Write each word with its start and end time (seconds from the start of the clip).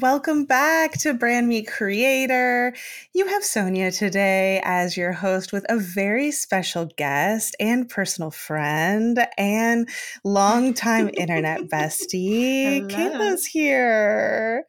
Welcome 0.00 0.46
back 0.46 0.92
to 1.00 1.12
Brand 1.12 1.48
Meet 1.48 1.66
Creator. 1.66 2.72
You 3.12 3.26
have 3.26 3.44
Sonia 3.44 3.92
today 3.92 4.62
as 4.64 4.96
your 4.96 5.12
host 5.12 5.52
with 5.52 5.66
a 5.68 5.76
very 5.76 6.30
special 6.30 6.86
guest 6.96 7.54
and 7.60 7.86
personal 7.90 8.30
friend 8.30 9.18
and 9.36 9.86
longtime 10.24 11.10
internet 11.12 11.60
bestie. 11.70 12.88
Kaila's 12.90 13.44
here. 13.44 14.64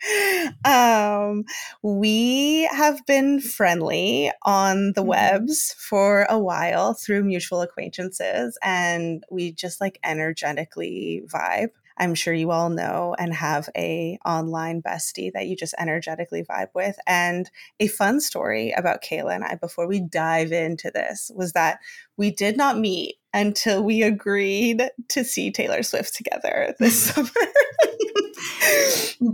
Um, 0.65 1.45
we 1.81 2.65
have 2.65 3.05
been 3.05 3.39
friendly 3.39 4.29
on 4.41 4.91
the 4.91 4.99
mm-hmm. 4.99 5.07
webs 5.07 5.73
for 5.79 6.27
a 6.29 6.37
while 6.37 6.95
through 6.95 7.23
mutual 7.23 7.61
acquaintances, 7.61 8.57
and 8.61 9.23
we 9.31 9.53
just 9.53 9.79
like 9.79 9.99
energetically 10.03 11.23
vibe. 11.27 11.69
I'm 11.97 12.15
sure 12.15 12.33
you 12.33 12.51
all 12.51 12.69
know 12.69 13.15
and 13.17 13.33
have 13.33 13.69
a 13.77 14.17
online 14.25 14.81
bestie 14.81 15.31
that 15.33 15.47
you 15.47 15.55
just 15.55 15.75
energetically 15.77 16.43
vibe 16.43 16.69
with. 16.73 16.97
And 17.07 17.49
a 17.79 17.87
fun 17.87 18.21
story 18.21 18.71
about 18.71 19.03
Kaila 19.03 19.35
and 19.35 19.43
I 19.43 19.55
before 19.55 19.87
we 19.87 19.99
dive 19.99 20.51
into 20.51 20.91
this 20.91 21.31
was 21.35 21.53
that 21.53 21.79
we 22.17 22.31
did 22.31 22.57
not 22.57 22.77
meet 22.77 23.15
until 23.33 23.83
we 23.83 24.03
agreed 24.03 24.83
to 25.09 25.23
see 25.23 25.51
Taylor 25.51 25.83
Swift 25.83 26.15
together 26.15 26.75
this 26.79 26.99
summer. 27.13 27.29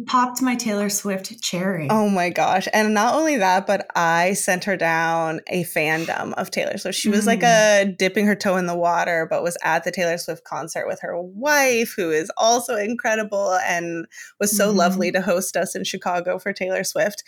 popped 0.05 0.41
my 0.41 0.55
Taylor 0.55 0.89
Swift 0.89 1.41
cherry. 1.41 1.87
Oh 1.89 2.09
my 2.09 2.29
gosh. 2.29 2.67
And 2.73 2.93
not 2.93 3.15
only 3.15 3.37
that, 3.37 3.67
but 3.67 3.87
I 3.95 4.33
sent 4.33 4.63
her 4.65 4.75
down 4.75 5.41
a 5.47 5.63
fandom 5.63 6.33
of 6.33 6.51
Taylor 6.51 6.77
Swift. 6.77 6.97
She 6.97 7.09
was 7.09 7.23
mm. 7.23 7.27
like 7.27 7.43
a 7.43 7.85
dipping 7.97 8.25
her 8.25 8.35
toe 8.35 8.57
in 8.57 8.65
the 8.65 8.75
water, 8.75 9.27
but 9.29 9.43
was 9.43 9.57
at 9.63 9.83
the 9.83 9.91
Taylor 9.91 10.17
Swift 10.17 10.43
concert 10.43 10.87
with 10.87 10.99
her 11.01 11.19
wife, 11.19 11.93
who 11.95 12.11
is 12.11 12.31
also 12.37 12.75
incredible 12.75 13.53
and 13.65 14.05
was 14.39 14.55
so 14.55 14.71
mm. 14.71 14.75
lovely 14.75 15.11
to 15.11 15.21
host 15.21 15.55
us 15.55 15.75
in 15.75 15.83
Chicago 15.83 16.39
for 16.39 16.53
Taylor 16.53 16.83
Swift. 16.83 17.23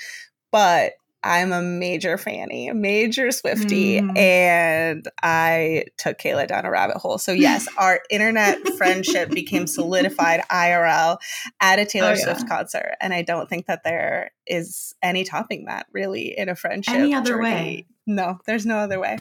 But 0.52 0.94
I'm 1.24 1.52
a 1.52 1.62
major 1.62 2.18
fanny, 2.18 2.68
a 2.68 2.74
major 2.74 3.28
Swiftie, 3.28 4.00
mm. 4.00 4.18
and 4.18 5.08
I 5.22 5.86
took 5.98 6.18
Kaila 6.18 6.48
down 6.48 6.66
a 6.66 6.72
rabbit 6.72 6.98
hole. 6.98 7.20
So 7.20 7.32
yes, 7.32 7.68
our 7.78 8.00
internet 8.10 8.68
friendship 8.78 9.30
became 9.30 9.68
solidified 9.68 10.42
IRL 10.52 11.18
at 11.60 11.80
a 11.80 11.86
Taylor 11.86 12.10
oh, 12.10 12.14
yeah. 12.14 12.24
Swift 12.24 12.48
concert, 12.48 12.96
and 13.00 13.14
I 13.14 13.22
don't 13.22 13.48
think 13.48 13.68
that 13.68 13.84
there 13.84 14.32
is 14.48 14.96
any 15.04 15.24
topping 15.24 15.66
that 15.66 15.86
really 15.92 16.38
in 16.38 16.50
a 16.50 16.56
friendship. 16.56 16.96
Any 16.96 17.14
other 17.14 17.34
journey. 17.34 17.44
way? 17.44 17.86
No, 18.08 18.40
there's 18.48 18.66
no 18.66 18.78
other 18.78 19.00
way. 19.00 19.18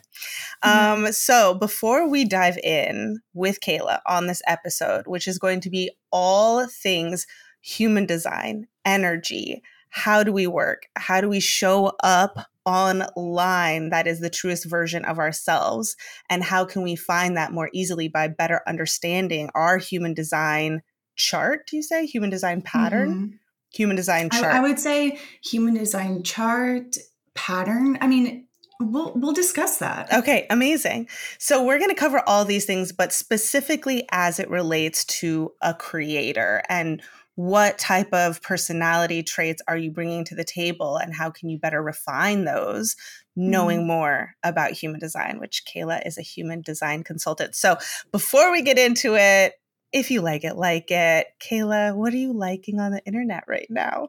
Mm. 0.65 1.05
Um, 1.07 1.13
so 1.13 1.55
before 1.55 2.09
we 2.09 2.25
dive 2.25 2.57
in 2.59 3.21
with 3.35 3.61
Kaila 3.61 4.01
on 4.07 4.27
this 4.27 4.41
episode, 4.47 5.07
which 5.07 5.29
is 5.29 5.39
going 5.39 5.61
to 5.61 5.71
be 5.71 5.91
all 6.11 6.67
things 6.67 7.27
human 7.61 8.07
design, 8.07 8.67
energy 8.87 9.63
how 9.91 10.23
do 10.23 10.33
we 10.33 10.47
work? 10.47 10.87
How 10.97 11.21
do 11.21 11.29
we 11.29 11.41
show 11.41 11.93
up 12.03 12.47
online 12.65 13.91
that 13.91 14.07
is 14.07 14.21
the 14.21 14.31
truest 14.31 14.65
version 14.65 15.05
of 15.05 15.19
ourselves? 15.19 15.97
And 16.29 16.43
how 16.43 16.65
can 16.65 16.83
we 16.83 16.97
find 16.97 17.37
that 17.37 17.53
more 17.53 17.71
easily 17.73 18.09
by 18.09 18.29
better 18.29 18.63
understanding 18.67 19.51
our 19.55 19.79
human 19.79 20.15
design 20.15 20.83
chart? 21.17 21.67
Do 21.69 21.77
you 21.77 21.83
say 21.83 22.07
human 22.07 22.31
design 22.31 22.63
pattern? 22.63 23.11
Mm-hmm. 23.11 23.37
Human 23.73 23.97
design 23.97 24.31
chart. 24.31 24.53
I, 24.53 24.59
I 24.59 24.61
would 24.61 24.81
say 24.81 25.19
human 25.45 25.75
design 25.75 26.23
chart 26.23 26.97
pattern. 27.35 27.99
I 28.01 28.09
mean, 28.09 28.47
We'll 28.81 29.13
we'll 29.15 29.35
discuss 29.35 29.77
that. 29.79 30.11
Okay, 30.11 30.47
amazing. 30.49 31.09
So 31.39 31.63
we're 31.63 31.79
going 31.79 31.91
to 31.91 31.95
cover 31.95 32.23
all 32.27 32.47
these 32.47 32.65
things 32.65 32.93
but 32.93 33.13
specifically 33.13 34.09
as 34.11 34.41
it 34.41 34.49
relates 34.49 35.05
to 35.05 35.53
a 35.61 35.75
creator 35.75 36.63
and 36.69 37.03
what 37.41 37.79
type 37.79 38.13
of 38.13 38.43
personality 38.43 39.23
traits 39.23 39.63
are 39.67 39.79
you 39.79 39.91
bringing 39.91 40.27
to 40.27 40.35
the 40.35 40.45
table 40.45 40.99
and 40.99 41.15
how 41.15 41.31
can 41.31 41.49
you 41.49 41.59
better 41.59 41.83
refine 41.83 42.45
those 42.45 42.97
knowing 43.35 43.85
mm. 43.85 43.87
more 43.87 44.35
about 44.43 44.73
human 44.73 45.01
design 45.01 45.41
which 45.41 45.63
kaila 45.65 46.07
is 46.07 46.19
a 46.19 46.23
human 46.23 46.61
design 46.61 47.03
consultant. 47.03 47.55
So 47.55 47.79
before 48.13 48.53
we 48.53 48.61
get 48.61 48.79
into 48.79 49.17
it 49.17 49.55
if 49.91 50.11
you 50.11 50.21
like 50.21 50.45
it 50.45 50.57
like 50.57 50.91
it. 50.91 51.29
Kaila 51.41 51.97
what 51.97 52.13
are 52.13 52.19
you 52.19 52.35
liking 52.35 52.79
on 52.79 52.93
the 52.93 53.03
internet 53.07 53.45
right 53.49 53.67
now? 53.71 54.09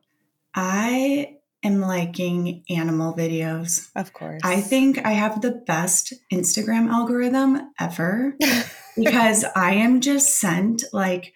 I 0.54 1.38
am 1.64 1.80
liking 1.80 2.66
animal 2.70 3.14
videos. 3.14 3.92
Of 3.96 4.12
course. 4.12 4.42
i 4.44 4.60
think 4.60 5.06
i 5.06 5.12
have 5.12 5.42
the 5.42 5.52
best 5.52 6.14
instagram 6.34 6.90
algorithm 6.90 7.62
ever 7.80 8.36
because 8.98 9.46
i 9.56 9.76
am 9.76 10.02
just 10.02 10.38
sent 10.38 10.84
like 10.92 11.34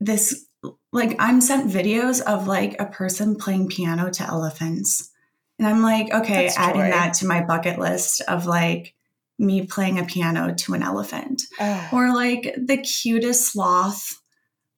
this 0.00 0.47
like 0.92 1.16
I'm 1.18 1.40
sent 1.40 1.70
videos 1.70 2.20
of 2.20 2.46
like 2.46 2.80
a 2.80 2.86
person 2.86 3.36
playing 3.36 3.68
piano 3.68 4.10
to 4.10 4.26
elephants. 4.26 5.10
And 5.58 5.66
I'm 5.66 5.82
like, 5.82 6.12
okay, 6.12 6.44
That's 6.44 6.56
adding 6.56 6.82
joy. 6.82 6.90
that 6.90 7.14
to 7.14 7.26
my 7.26 7.42
bucket 7.42 7.78
list 7.78 8.20
of 8.22 8.46
like 8.46 8.94
me 9.38 9.66
playing 9.66 9.98
a 9.98 10.04
piano 10.04 10.54
to 10.54 10.74
an 10.74 10.82
elephant. 10.82 11.42
Oh. 11.60 11.88
Or 11.92 12.14
like 12.14 12.54
the 12.56 12.78
cutest 12.78 13.52
sloth 13.52 14.20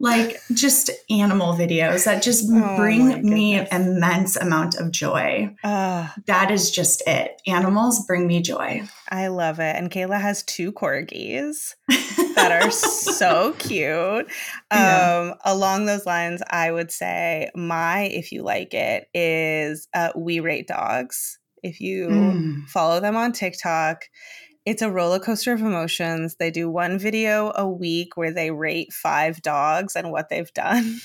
like 0.01 0.41
just 0.55 0.91
animal 1.11 1.53
videos 1.53 2.07
that 2.07 2.23
just 2.23 2.47
oh 2.51 2.77
bring 2.77 3.23
me 3.23 3.59
immense 3.71 4.35
amount 4.35 4.77
of 4.77 4.91
joy. 4.91 5.55
Uh, 5.63 6.09
that 6.27 6.51
is 6.51 6.71
just 6.71 7.03
it. 7.07 7.41
Animals 7.47 8.07
bring 8.07 8.27
me 8.27 8.41
joy. 8.41 8.83
I 9.11 9.29
love 9.29 9.61
it. 9.61 9.77
And 9.77 9.91
Kaila 9.91 10.19
has 10.19 10.43
two 10.43 10.73
corgis 10.73 11.75
that 12.35 12.51
are 12.51 12.71
so 12.71 13.53
cute. 13.59 14.27
Um, 14.71 14.79
yeah. 14.79 15.35
Along 15.45 15.85
those 15.85 16.07
lines, 16.07 16.43
I 16.49 16.73
would 16.73 16.91
say 16.91 17.51
my, 17.55 18.05
if 18.05 18.33
you 18.33 18.43
like 18.43 18.73
it, 18.73 19.07
is 19.13 19.87
uh, 19.93 20.13
We 20.17 20.41
Rate 20.41 20.67
Dogs. 20.67 21.39
If 21.63 21.79
you 21.79 22.09
mm. 22.09 22.69
follow 22.69 23.01
them 23.01 23.17
on 23.17 23.33
TikTok, 23.33 24.05
it's 24.71 24.83
a 24.83 24.91
roller 24.91 25.19
coaster 25.19 25.53
of 25.53 25.63
emotions. 25.63 26.37
They 26.37 26.53
do 26.53 26.71
one 26.71 26.97
video 26.97 27.53
a 27.57 27.69
week 27.69 28.17
where 28.17 28.33
they 28.33 28.53
rate 28.53 28.93
five 28.93 29.43
dogs 29.43 29.97
and 29.97 30.13
what 30.13 30.29
they've 30.29 30.53
done. 30.55 31.01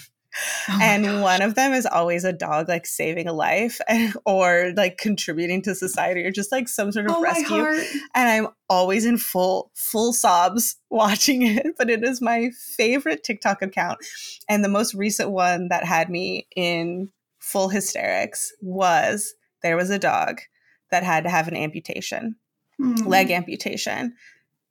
Oh 0.69 0.79
and 0.81 1.21
one 1.21 1.41
of 1.41 1.55
them 1.55 1.73
is 1.73 1.87
always 1.87 2.25
a 2.25 2.33
dog 2.33 2.67
like 2.67 2.85
saving 2.85 3.27
a 3.27 3.33
life 3.33 3.79
or 4.25 4.73
like 4.75 4.97
contributing 4.97 5.63
to 5.63 5.73
society 5.73 6.25
or 6.25 6.31
just 6.31 6.51
like 6.51 6.67
some 6.67 6.91
sort 6.91 7.07
of 7.07 7.15
oh 7.15 7.21
rescue. 7.21 7.65
And 8.13 8.29
I'm 8.29 8.47
always 8.69 9.03
in 9.03 9.17
full 9.17 9.71
full 9.73 10.13
sobs 10.13 10.75
watching 10.91 11.41
it, 11.41 11.65
but 11.77 11.89
it 11.89 12.03
is 12.03 12.21
my 12.21 12.51
favorite 12.77 13.23
TikTok 13.23 13.63
account. 13.63 13.97
And 14.47 14.63
the 14.63 14.69
most 14.69 14.93
recent 14.93 15.31
one 15.31 15.69
that 15.69 15.85
had 15.85 16.11
me 16.11 16.47
in 16.55 17.09
full 17.39 17.69
hysterics 17.69 18.53
was 18.61 19.33
there 19.63 19.77
was 19.77 19.89
a 19.89 19.97
dog 19.97 20.41
that 20.91 21.03
had 21.03 21.23
to 21.23 21.29
have 21.31 21.47
an 21.47 21.55
amputation 21.55 22.35
mm-hmm. 22.79 23.07
leg 23.07 23.31
amputation. 23.31 24.15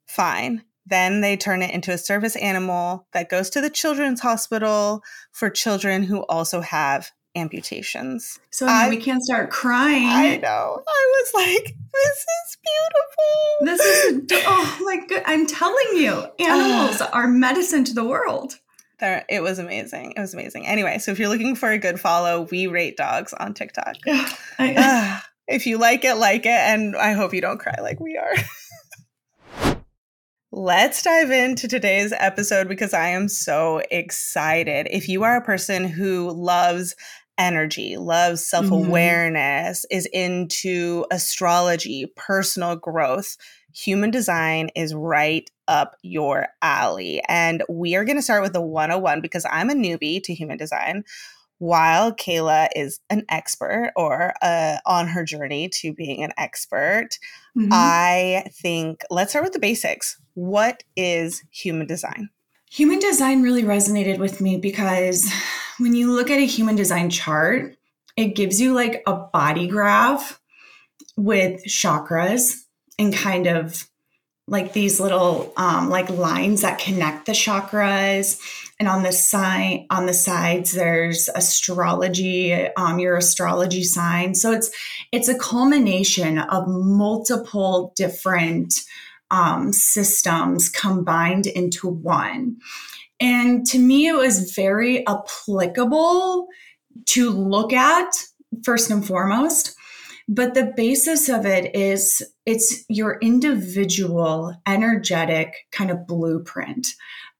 Fine. 0.06 0.62
Then 0.86 1.22
they 1.22 1.36
turn 1.36 1.62
it 1.62 1.72
into 1.72 1.92
a 1.92 1.98
service 1.98 2.36
animal 2.36 3.06
that 3.12 3.30
goes 3.30 3.48
to 3.50 3.60
the 3.60 3.70
children's 3.70 4.20
hospital 4.20 5.02
for 5.32 5.48
children 5.48 6.02
who 6.02 6.20
also 6.26 6.60
have 6.60 7.10
amputations. 7.36 8.38
So 8.50 8.66
I, 8.66 8.88
we 8.88 8.98
can't 8.98 9.22
start 9.22 9.50
crying. 9.50 10.08
I 10.08 10.36
know. 10.36 10.82
I 10.86 11.22
was 11.22 11.30
like, 11.34 11.76
this 11.92 12.18
is 12.18 12.58
beautiful. 12.62 13.60
This 13.62 13.80
is 13.80 14.44
oh 14.46 14.78
my 14.84 15.06
god! 15.06 15.22
I'm 15.26 15.46
telling 15.46 15.96
you, 15.96 16.24
animals 16.38 17.00
are 17.00 17.28
medicine 17.28 17.84
to 17.84 17.94
the 17.94 18.04
world. 18.04 18.58
There, 19.00 19.24
it 19.28 19.42
was 19.42 19.58
amazing. 19.58 20.12
It 20.16 20.20
was 20.20 20.34
amazing. 20.34 20.66
Anyway, 20.66 20.98
so 20.98 21.10
if 21.10 21.18
you're 21.18 21.28
looking 21.28 21.56
for 21.56 21.70
a 21.70 21.78
good 21.78 21.98
follow, 21.98 22.46
we 22.50 22.68
rate 22.68 22.96
dogs 22.96 23.32
on 23.32 23.54
TikTok. 23.54 23.96
I, 24.58 25.22
if 25.46 25.66
you 25.66 25.78
like 25.78 26.04
it, 26.04 26.14
like 26.14 26.46
it. 26.46 26.48
And 26.48 26.96
I 26.96 27.12
hope 27.12 27.34
you 27.34 27.40
don't 27.40 27.58
cry 27.58 27.74
like 27.80 28.00
we 28.00 28.16
are. 28.16 28.34
Let's 30.52 31.02
dive 31.02 31.32
into 31.32 31.66
today's 31.66 32.12
episode 32.16 32.68
because 32.68 32.94
I 32.94 33.08
am 33.08 33.28
so 33.28 33.82
excited. 33.90 34.86
If 34.90 35.08
you 35.08 35.24
are 35.24 35.36
a 35.36 35.44
person 35.44 35.84
who 35.84 36.30
loves 36.30 36.94
energy, 37.36 37.96
loves 37.96 38.46
self 38.46 38.70
awareness, 38.70 39.84
mm-hmm. 39.84 39.96
is 39.98 40.06
into 40.12 41.06
astrology, 41.10 42.06
personal 42.16 42.76
growth, 42.76 43.36
human 43.74 44.10
design 44.12 44.70
is 44.76 44.94
right 44.94 45.50
up 45.66 45.96
your 46.02 46.46
alley. 46.62 47.20
And 47.28 47.62
we 47.68 47.96
are 47.96 48.04
going 48.04 48.16
to 48.16 48.22
start 48.22 48.42
with 48.42 48.52
the 48.52 48.60
101 48.60 49.20
because 49.20 49.44
I'm 49.50 49.70
a 49.70 49.74
newbie 49.74 50.22
to 50.22 50.34
human 50.34 50.56
design. 50.56 51.04
While 51.58 52.12
Kaila 52.12 52.68
is 52.74 53.00
an 53.10 53.24
expert 53.28 53.92
or 53.96 54.34
uh, 54.42 54.78
on 54.84 55.08
her 55.08 55.24
journey 55.24 55.68
to 55.80 55.92
being 55.92 56.22
an 56.22 56.32
expert, 56.36 57.18
mm-hmm. 57.56 57.68
I 57.72 58.50
think 58.60 59.02
let's 59.10 59.30
start 59.30 59.44
with 59.44 59.52
the 59.52 59.58
basics. 59.58 60.20
What 60.34 60.82
is 60.96 61.42
human 61.50 61.86
design? 61.86 62.30
Human 62.70 62.98
design 62.98 63.42
really 63.42 63.62
resonated 63.62 64.18
with 64.18 64.40
me 64.40 64.56
because 64.56 65.30
when 65.78 65.94
you 65.94 66.12
look 66.12 66.30
at 66.30 66.40
a 66.40 66.46
human 66.46 66.74
design 66.74 67.08
chart, 67.08 67.76
it 68.16 68.34
gives 68.34 68.60
you 68.60 68.74
like 68.74 69.02
a 69.06 69.14
body 69.14 69.66
graph 69.66 70.40
with 71.16 71.64
chakras 71.66 72.54
and 72.98 73.14
kind 73.14 73.46
of 73.46 73.88
like 74.46 74.72
these 74.72 75.00
little 75.00 75.52
um, 75.56 75.88
like 75.88 76.10
lines 76.10 76.62
that 76.62 76.78
connect 76.78 77.26
the 77.26 77.32
chakras 77.32 78.40
and 78.80 78.88
on 78.88 79.02
the 79.02 79.12
side 79.12 79.86
on 79.90 80.06
the 80.06 80.14
sides 80.14 80.72
there's 80.72 81.28
astrology 81.34 82.52
um, 82.76 82.98
your 82.98 83.16
astrology 83.16 83.82
sign. 83.82 84.34
So 84.34 84.52
it's 84.52 84.70
it's 85.12 85.28
a 85.28 85.38
culmination 85.38 86.38
of 86.38 86.66
multiple 86.66 87.92
different 87.96 88.74
um, 89.30 89.72
systems 89.72 90.68
combined 90.68 91.46
into 91.46 91.88
one. 91.88 92.56
And 93.20 93.66
to 93.66 93.78
me 93.78 94.08
it 94.08 94.16
was 94.16 94.52
very 94.52 95.06
applicable 95.06 96.48
to 97.06 97.30
look 97.30 97.72
at 97.72 98.10
first 98.64 98.90
and 98.90 99.06
foremost 99.06 99.76
but 100.28 100.54
the 100.54 100.72
basis 100.76 101.28
of 101.28 101.44
it 101.44 101.74
is 101.76 102.22
it's 102.46 102.84
your 102.88 103.18
individual 103.20 104.54
energetic 104.66 105.66
kind 105.70 105.90
of 105.90 106.06
blueprint 106.06 106.88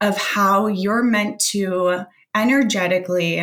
of 0.04 0.18
how 0.18 0.66
you're 0.66 1.02
meant 1.02 1.40
to 1.40 2.04
energetically 2.36 3.42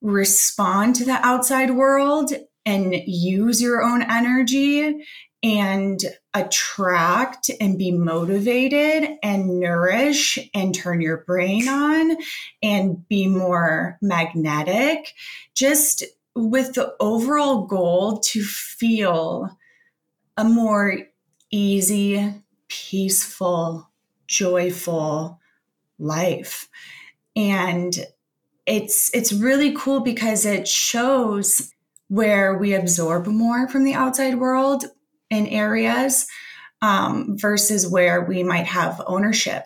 respond 0.00 0.96
to 0.96 1.04
the 1.04 1.26
outside 1.26 1.70
world 1.72 2.32
and 2.64 2.94
use 3.06 3.60
your 3.60 3.82
own 3.82 4.00
energy 4.02 5.04
and 5.42 6.00
attract 6.32 7.50
and 7.60 7.76
be 7.76 7.90
motivated 7.90 9.18
and 9.22 9.60
nourish 9.60 10.38
and 10.54 10.74
turn 10.74 11.02
your 11.02 11.18
brain 11.26 11.68
on 11.68 12.16
and 12.62 13.06
be 13.08 13.26
more 13.26 13.98
magnetic. 14.00 15.12
Just 15.54 16.04
with 16.34 16.72
the 16.72 16.94
overall 17.00 17.66
goal 17.66 18.18
to 18.20 18.42
feel 18.42 19.58
a 20.38 20.44
more 20.44 20.96
easy, 21.50 22.34
peaceful, 22.68 23.90
joyful 24.26 25.38
life. 26.02 26.68
And 27.34 27.94
it's 28.66 29.12
it's 29.14 29.32
really 29.32 29.74
cool 29.74 30.00
because 30.00 30.44
it 30.44 30.68
shows 30.68 31.72
where 32.08 32.56
we 32.56 32.74
absorb 32.74 33.26
more 33.26 33.68
from 33.68 33.84
the 33.84 33.94
outside 33.94 34.38
world 34.38 34.84
in 35.30 35.46
areas 35.46 36.26
um, 36.82 37.36
versus 37.38 37.86
where 37.86 38.22
we 38.22 38.42
might 38.42 38.66
have 38.66 39.00
ownership 39.06 39.64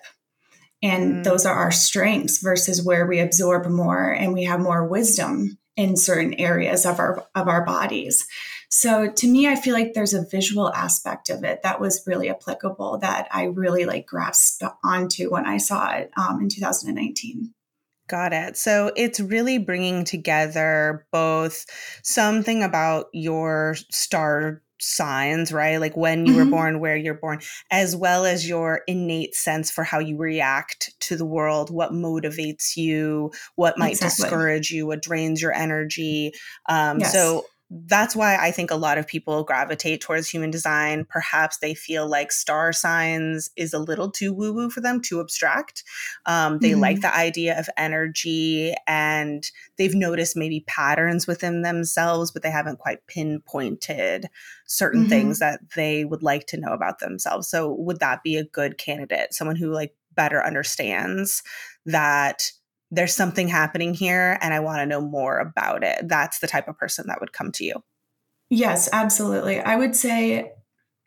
and 0.82 1.14
mm. 1.14 1.24
those 1.24 1.46
are 1.46 1.54
our 1.54 1.72
strengths 1.72 2.38
versus 2.38 2.82
where 2.82 3.06
we 3.06 3.18
absorb 3.18 3.66
more 3.66 4.10
and 4.10 4.32
we 4.32 4.44
have 4.44 4.60
more 4.60 4.86
wisdom 4.86 5.58
in 5.76 5.96
certain 5.96 6.34
areas 6.34 6.86
of 6.86 6.98
our 6.98 7.26
of 7.34 7.48
our 7.48 7.64
bodies. 7.64 8.26
So 8.70 9.10
to 9.10 9.28
me, 9.28 9.46
I 9.46 9.56
feel 9.56 9.74
like 9.74 9.94
there's 9.94 10.14
a 10.14 10.26
visual 10.26 10.72
aspect 10.72 11.30
of 11.30 11.44
it 11.44 11.62
that 11.62 11.80
was 11.80 12.02
really 12.06 12.30
applicable 12.30 12.98
that 12.98 13.28
I 13.30 13.44
really 13.44 13.84
like 13.84 14.06
grasped 14.06 14.62
onto 14.84 15.30
when 15.30 15.46
I 15.46 15.58
saw 15.58 15.90
it 15.92 16.10
um, 16.16 16.40
in 16.40 16.48
2019. 16.48 17.52
Got 18.08 18.32
it. 18.32 18.56
So 18.56 18.92
it's 18.96 19.18
really 19.18 19.58
bringing 19.58 20.04
together 20.04 21.06
both 21.10 21.66
something 22.02 22.62
about 22.62 23.06
your 23.12 23.74
star 23.90 24.62
signs, 24.78 25.52
right? 25.52 25.78
Like 25.78 25.96
when 25.96 26.26
you 26.26 26.34
mm-hmm. 26.34 26.44
were 26.44 26.50
born, 26.50 26.80
where 26.80 26.96
you're 26.96 27.14
born, 27.14 27.40
as 27.70 27.96
well 27.96 28.24
as 28.24 28.48
your 28.48 28.82
innate 28.86 29.34
sense 29.34 29.70
for 29.70 29.82
how 29.82 29.98
you 29.98 30.16
react 30.16 30.94
to 31.00 31.16
the 31.16 31.26
world, 31.26 31.70
what 31.70 31.92
motivates 31.92 32.76
you, 32.76 33.32
what 33.56 33.78
might 33.78 33.92
exactly. 33.92 34.24
discourage 34.24 34.70
you, 34.70 34.86
what 34.86 35.02
drains 35.02 35.42
your 35.42 35.52
energy. 35.52 36.32
Um, 36.68 37.00
yes. 37.00 37.12
So 37.12 37.46
that's 37.68 38.14
why 38.14 38.36
I 38.36 38.52
think 38.52 38.70
a 38.70 38.76
lot 38.76 38.96
of 38.96 39.08
people 39.08 39.42
gravitate 39.42 40.00
towards 40.00 40.28
human 40.28 40.52
design. 40.52 41.04
Perhaps 41.08 41.58
they 41.58 41.74
feel 41.74 42.08
like 42.08 42.30
star 42.30 42.72
signs 42.72 43.50
is 43.56 43.72
a 43.72 43.80
little 43.80 44.08
too 44.08 44.32
woo 44.32 44.52
woo 44.52 44.70
for 44.70 44.80
them, 44.80 45.00
too 45.00 45.20
abstract. 45.20 45.82
Um, 46.26 46.58
they 46.60 46.70
mm-hmm. 46.70 46.80
like 46.80 47.00
the 47.00 47.14
idea 47.14 47.58
of 47.58 47.68
energy 47.76 48.72
and 48.86 49.50
they've 49.78 49.94
noticed 49.94 50.36
maybe 50.36 50.64
patterns 50.68 51.26
within 51.26 51.62
themselves, 51.62 52.30
but 52.30 52.42
they 52.42 52.50
haven't 52.50 52.78
quite 52.78 53.04
pinpointed 53.08 54.28
certain 54.66 55.02
mm-hmm. 55.02 55.10
things 55.10 55.38
that 55.40 55.60
they 55.74 56.04
would 56.04 56.22
like 56.22 56.46
to 56.46 56.60
know 56.60 56.72
about 56.72 57.00
themselves. 57.00 57.48
So, 57.48 57.72
would 57.72 57.98
that 57.98 58.22
be 58.22 58.36
a 58.36 58.44
good 58.44 58.78
candidate? 58.78 59.34
Someone 59.34 59.56
who 59.56 59.72
like 59.72 59.92
better 60.14 60.44
understands 60.44 61.42
that 61.84 62.52
there's 62.90 63.14
something 63.14 63.48
happening 63.48 63.94
here 63.94 64.38
and 64.40 64.54
I 64.54 64.60
want 64.60 64.78
to 64.78 64.86
know 64.86 65.00
more 65.00 65.38
about 65.38 65.82
it. 65.82 66.08
That's 66.08 66.38
the 66.38 66.46
type 66.46 66.68
of 66.68 66.78
person 66.78 67.06
that 67.08 67.20
would 67.20 67.32
come 67.32 67.52
to 67.52 67.64
you. 67.64 67.82
Yes, 68.48 68.88
absolutely. 68.92 69.60
I 69.60 69.76
would 69.76 69.96
say 69.96 70.52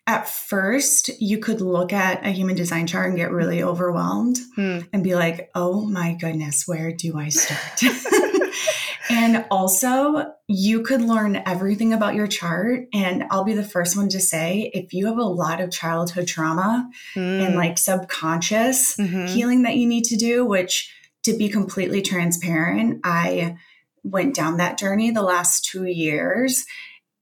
at 0.09 0.27
first 0.27 1.09
you 1.21 1.37
could 1.37 1.61
look 1.61 1.93
at 1.93 2.25
a 2.25 2.31
human 2.31 2.55
design 2.55 2.87
chart 2.87 3.07
and 3.07 3.15
get 3.15 3.31
really 3.31 3.61
overwhelmed 3.61 4.39
hmm. 4.55 4.79
and 4.91 5.03
be 5.03 5.15
like, 5.15 5.51
oh 5.55 5.85
my 5.85 6.15
goodness, 6.15 6.67
where 6.67 6.91
do 6.91 7.17
I 7.17 7.29
start? 7.29 7.83
and 9.09 9.45
also, 9.51 10.33
you 10.47 10.81
could 10.81 11.01
learn 11.01 11.41
everything 11.45 11.93
about 11.93 12.15
your 12.15 12.25
chart. 12.25 12.87
And 12.91 13.25
I'll 13.29 13.43
be 13.43 13.53
the 13.53 13.63
first 13.63 13.95
one 13.95 14.09
to 14.09 14.19
say 14.19 14.71
if 14.73 14.93
you 14.93 15.05
have 15.05 15.19
a 15.19 15.23
lot 15.23 15.61
of 15.61 15.69
childhood 15.69 16.27
trauma 16.27 16.89
and 17.15 17.53
hmm. 17.53 17.55
like 17.55 17.77
subconscious 17.77 18.97
mm-hmm. 18.97 19.27
healing 19.27 19.61
that 19.61 19.77
you 19.77 19.87
need 19.87 20.05
to 20.05 20.17
do, 20.17 20.43
which 20.43 20.91
to 21.23 21.37
be 21.37 21.49
completely 21.49 22.01
transparent, 22.01 23.01
I 23.03 23.57
went 24.03 24.35
down 24.35 24.57
that 24.57 24.77
journey 24.77 25.11
the 25.11 25.21
last 25.21 25.65
two 25.65 25.85
years. 25.85 26.65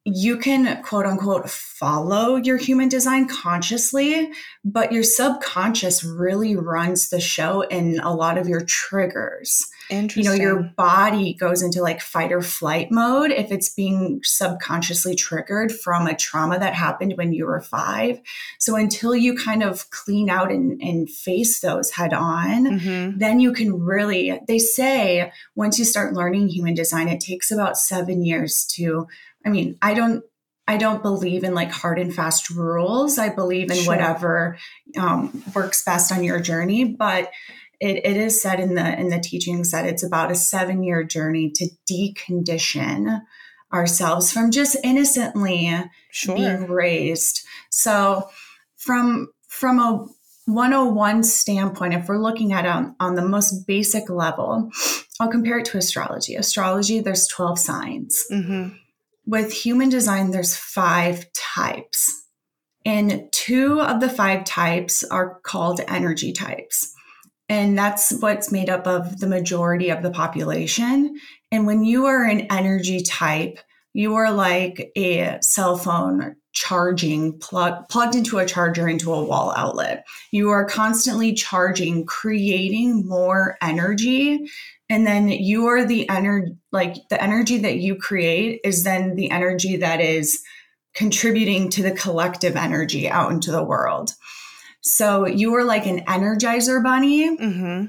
You 0.10 0.38
can 0.38 0.82
quote 0.84 1.06
unquote 1.06 1.50
follow 1.50 2.38
your 2.38 2.56
human 2.56 2.88
design 2.88 3.28
consciously, 3.28 4.32
but 4.64 4.94
your 4.94 5.04
subconscious 5.04 6.02
really 6.02 6.56
runs 6.56 7.10
the 7.10 7.20
show 7.20 7.62
in 7.62 8.00
a 8.00 8.14
lot 8.14 8.38
of 8.38 8.48
your 8.48 8.62
triggers. 8.62 9.68
Interesting. 9.90 10.24
You 10.24 10.38
know, 10.38 10.44
your 10.44 10.64
body 10.78 11.34
goes 11.34 11.62
into 11.62 11.82
like 11.82 12.00
fight 12.00 12.32
or 12.32 12.42
flight 12.42 12.90
mode 12.90 13.32
if 13.32 13.52
it's 13.52 13.68
being 13.68 14.22
subconsciously 14.24 15.14
triggered 15.14 15.74
from 15.74 16.08
a 16.08 16.16
trauma 16.16 16.58
that 16.58 16.74
happened 16.74 17.14
when 17.18 17.34
you 17.34 17.46
were 17.46 17.60
five. 17.60 18.22
So 18.60 18.78
until 18.78 19.14
you 19.14 19.36
kind 19.36 19.62
of 19.62 19.90
clean 19.90 20.30
out 20.30 20.52
and, 20.52 20.82
and 20.82 21.10
face 21.10 21.60
those 21.60 21.92
head 21.92 22.14
on, 22.14 22.80
mm-hmm. 22.80 23.18
then 23.18 23.42
you 23.42 23.52
can 23.52 23.82
really, 23.82 24.40
they 24.48 24.60
say 24.60 25.34
once 25.56 25.78
you 25.78 25.84
start 25.84 26.14
learning 26.14 26.48
human 26.48 26.76
design, 26.76 27.10
it 27.10 27.20
takes 27.20 27.52
about 27.52 27.78
seven 27.78 28.24
years 28.24 28.66
to, 28.76 29.08
I 29.48 29.50
mean, 29.50 29.78
I 29.82 29.94
don't, 29.94 30.24
I 30.68 30.76
don't 30.76 31.02
believe 31.02 31.46
in 31.46 31.54
like 31.54 31.72
hard 31.72 31.98
and 31.98 32.14
fast 32.14 32.50
rules. 32.50 33.18
I 33.18 33.30
believe 33.30 33.72
in 33.72 33.78
sure. 33.78 33.94
whatever 33.94 34.58
um, 34.98 35.42
works 35.56 35.84
best 35.86 36.12
on 36.12 36.24
your 36.24 36.42
journey. 36.42 36.84
But 36.84 37.32
it, 37.80 38.06
it 38.06 38.18
is 38.18 38.42
said 38.42 38.60
in 38.60 38.76
the 38.76 39.00
in 39.00 39.08
the 39.08 39.20
teachings 39.20 39.72
that 39.72 39.86
it's 39.86 40.04
about 40.04 40.32
a 40.32 40.36
seven 40.36 40.84
year 40.84 41.04
journey 41.04 41.52
to 41.56 41.70
decondition 41.90 43.22
ourselves 43.72 44.34
from 44.34 44.52
just 44.52 44.76
innocently 44.84 45.72
sure. 46.12 46.36
being 46.36 46.68
raised. 46.68 47.46
So 47.70 48.30
from 48.76 49.30
from 49.48 49.80
a 49.80 50.06
101 50.48 51.24
standpoint, 51.24 51.94
if 51.94 52.08
we're 52.08 52.18
looking 52.18 52.54
at 52.54 52.66
it 52.66 52.70
on, 52.70 52.96
on 53.00 53.16
the 53.16 53.22
most 53.22 53.68
basic 53.68 54.10
level, 54.10 54.72
I'll 55.20 55.30
compare 55.30 55.60
it 55.60 55.66
to 55.66 55.78
astrology. 55.78 56.36
Astrology, 56.36 57.02
there's 57.02 57.28
12 57.28 57.60
signs. 57.60 58.26
Mm-hmm. 58.32 58.70
With 59.28 59.52
human 59.52 59.90
design, 59.90 60.32
there's 60.32 60.56
five 60.56 61.26
types. 61.34 62.10
And 62.86 63.28
two 63.34 63.82
of 63.82 64.00
the 64.00 64.10
five 64.10 64.46
types 64.46 65.04
are 65.04 65.42
called 65.42 65.82
energy 65.86 66.32
types. 66.32 66.94
And 67.50 67.78
that's 67.78 68.14
what's 68.22 68.54
made 68.54 68.70
up 68.70 68.88
of 68.88 69.20
the 69.20 69.28
majority 69.28 69.90
of 69.90 70.02
the 70.02 70.12
population. 70.12 71.18
And 71.52 71.68
when 71.68 71.84
you 71.84 72.06
are 72.06 72.24
an 72.24 72.48
energy 72.50 73.02
type, 73.02 73.60
you 73.94 74.16
are 74.16 74.32
like 74.32 74.92
a 74.96 75.38
cell 75.42 75.76
phone 75.76 76.38
charging 76.54 77.38
plug, 77.40 77.90
plugged 77.90 78.16
into 78.16 78.38
a 78.38 78.46
charger 78.46 78.88
into 78.88 79.14
a 79.14 79.24
wall 79.24 79.54
outlet. 79.58 80.06
You 80.32 80.50
are 80.52 80.66
constantly 80.66 81.34
charging, 81.34 82.06
creating 82.06 83.06
more 83.06 83.58
energy. 83.62 84.50
And 84.90 85.06
then 85.06 85.28
you 85.28 85.68
are 85.68 85.86
the 85.86 86.08
energy, 86.10 86.56
like 86.72 86.96
the 87.10 87.22
energy 87.22 87.58
that 87.60 87.78
you 87.78 87.96
create 87.96 88.62
is 88.64 88.84
then 88.84 89.16
the 89.16 89.30
energy 89.32 89.76
that 89.78 90.00
is 90.00 90.42
contributing 90.96 91.70
to 91.72 91.84
the 91.84 91.92
collective 91.92 92.56
energy 92.56 93.10
out 93.10 93.32
into 93.32 93.52
the 93.52 93.64
world. 93.64 94.12
So 94.82 95.28
you 95.28 95.54
are 95.56 95.64
like 95.66 95.86
an 95.86 96.00
energizer 96.06 96.82
bunny. 96.84 97.38
Mm-hmm. 97.38 97.86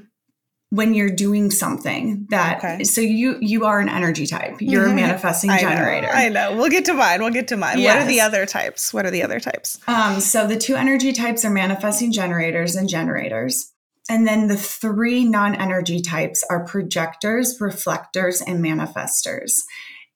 when 0.71 0.93
you're 0.93 1.09
doing 1.09 1.49
something 1.49 2.27
that 2.29 2.57
Okay. 2.59 2.83
so 2.83 3.01
you 3.01 3.37
you 3.41 3.65
are 3.65 3.79
an 3.79 3.89
energy 3.89 4.27
type 4.27 4.57
you're 4.59 4.85
a 4.85 4.89
Mhm. 4.91 4.95
manifesting 4.97 5.49
I 5.49 5.55
know, 5.55 5.61
generator 5.67 6.09
I 6.13 6.29
know. 6.29 6.55
We'll 6.55 6.69
get 6.69 6.85
to 6.85 6.93
mine. 6.93 7.23
We'll 7.23 7.31
get 7.33 7.47
to 7.47 7.57
mine. 7.57 7.81
What 7.81 7.97
are 7.97 8.05
the 8.05 8.21
other 8.21 8.45
types? 8.45 8.93
What 8.93 9.03
are 9.03 9.09
the 9.09 9.23
other 9.23 9.39
types? 9.39 9.79
Um, 9.87 10.19
so 10.19 10.45
the 10.45 10.57
two 10.57 10.75
energy 10.75 11.11
types 11.11 11.43
are 11.43 11.49
manifesting 11.49 12.11
generators 12.11 12.75
and 12.75 12.87
generators. 12.87 13.71
And 14.09 14.27
then 14.27 14.47
the 14.47 14.57
three 14.57 15.23
non 15.23 15.55
energy 15.55 16.01
types 16.01 16.43
are 16.49 16.65
projectors, 16.65 17.57
reflectors, 17.61 18.41
and 18.41 18.63
manifestors. 18.63 19.61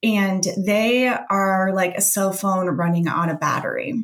And 0.02 0.44
they 0.58 1.08
are 1.08 1.72
like 1.74 1.96
a 1.96 2.02
cell 2.02 2.34
phone 2.34 2.68
running 2.70 3.08
on 3.08 3.30
a 3.30 3.36
battery. 3.38 4.04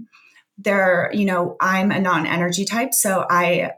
They're, 0.57 1.09
you 1.13 1.25
know, 1.25 1.57
I'm 1.59 1.91
a 1.91 1.99
non 1.99 2.27
energy 2.27 2.65
type. 2.65 2.93
So 2.93 3.25
I 3.29 3.71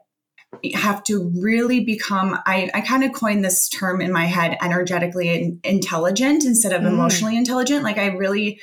have 0.73 1.01
to 1.05 1.31
really 1.39 1.85
become, 1.85 2.37
I, 2.45 2.69
I 2.73 2.81
kind 2.81 3.05
of 3.05 3.13
coined 3.13 3.43
this 3.43 3.69
term 3.69 4.01
in 4.01 4.11
my 4.11 4.25
head 4.25 4.57
energetically 4.61 5.57
intelligent 5.63 6.43
instead 6.43 6.73
of 6.73 6.81
Mm. 6.81 6.87
emotionally 6.87 7.37
intelligent. 7.37 7.83
Like 7.83 7.97
I 7.97 8.07
really 8.07 8.59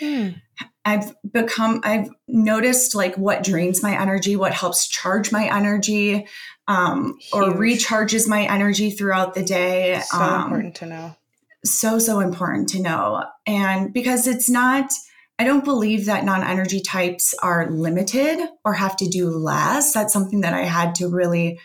I've 0.84 1.14
become, 1.30 1.80
I've 1.84 2.08
noticed 2.26 2.94
like 2.94 3.16
what 3.16 3.42
drains 3.42 3.82
my 3.82 4.00
energy, 4.00 4.36
what 4.36 4.52
helps 4.54 4.88
charge 4.88 5.32
my 5.32 5.44
energy, 5.54 6.26
um, 6.68 7.18
or 7.32 7.44
recharges 7.44 8.28
my 8.28 8.42
energy 8.44 8.90
throughout 8.90 9.34
the 9.34 9.42
day. 9.42 10.00
So 10.04 10.18
um, 10.18 10.44
important 10.44 10.74
to 10.76 10.86
know. 10.86 11.16
So, 11.64 11.98
so 11.98 12.20
important 12.20 12.68
to 12.70 12.80
know. 12.80 13.24
And 13.46 13.92
because 13.92 14.26
it's 14.28 14.48
not, 14.48 14.92
I 15.38 15.44
don't 15.44 15.64
believe 15.64 16.04
that 16.06 16.24
non 16.24 16.44
energy 16.44 16.80
types 16.80 17.34
are 17.42 17.68
limited 17.70 18.38
or 18.64 18.74
have 18.74 18.96
to 18.98 19.08
do 19.08 19.28
less. 19.30 19.92
That's 19.92 20.12
something 20.12 20.42
that 20.42 20.54
I 20.54 20.62
had 20.62 20.94
to 20.96 21.08
really. 21.08 21.58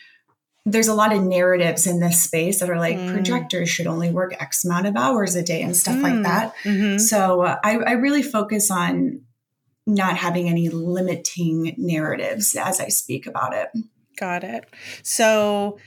There's 0.65 0.88
a 0.88 0.93
lot 0.93 1.12
of 1.13 1.22
narratives 1.22 1.86
in 1.86 2.00
this 2.00 2.24
space 2.24 2.62
that 2.62 2.69
are 2.69 2.79
like 2.79 2.95
Mm. 2.95 3.12
projectors 3.12 3.69
should 3.69 3.86
only 3.86 4.10
work 4.10 4.33
X 4.39 4.63
amount 4.63 4.88
of 4.88 4.95
hours 4.95 5.36
a 5.36 5.43
day 5.43 5.62
and 5.62 5.75
stuff 5.75 6.01
like 6.01 6.13
Mm. 6.13 6.24
that. 6.24 6.53
Mhm. 6.63 7.01
So 7.01 7.41
uh, 7.41 7.57
I, 7.65 7.75
I 7.79 7.91
really 7.93 8.24
focus 8.24 8.72
on 8.72 9.19
not 9.86 10.15
having 10.15 10.48
any 10.48 10.69
limiting 10.69 11.75
narratives 11.77 12.55
as 12.55 12.79
I 12.79 12.88
speak 12.88 13.27
about 13.27 13.53
it. 13.53 13.69
Got 14.17 14.43
it. 14.43 14.65
So 15.03 15.79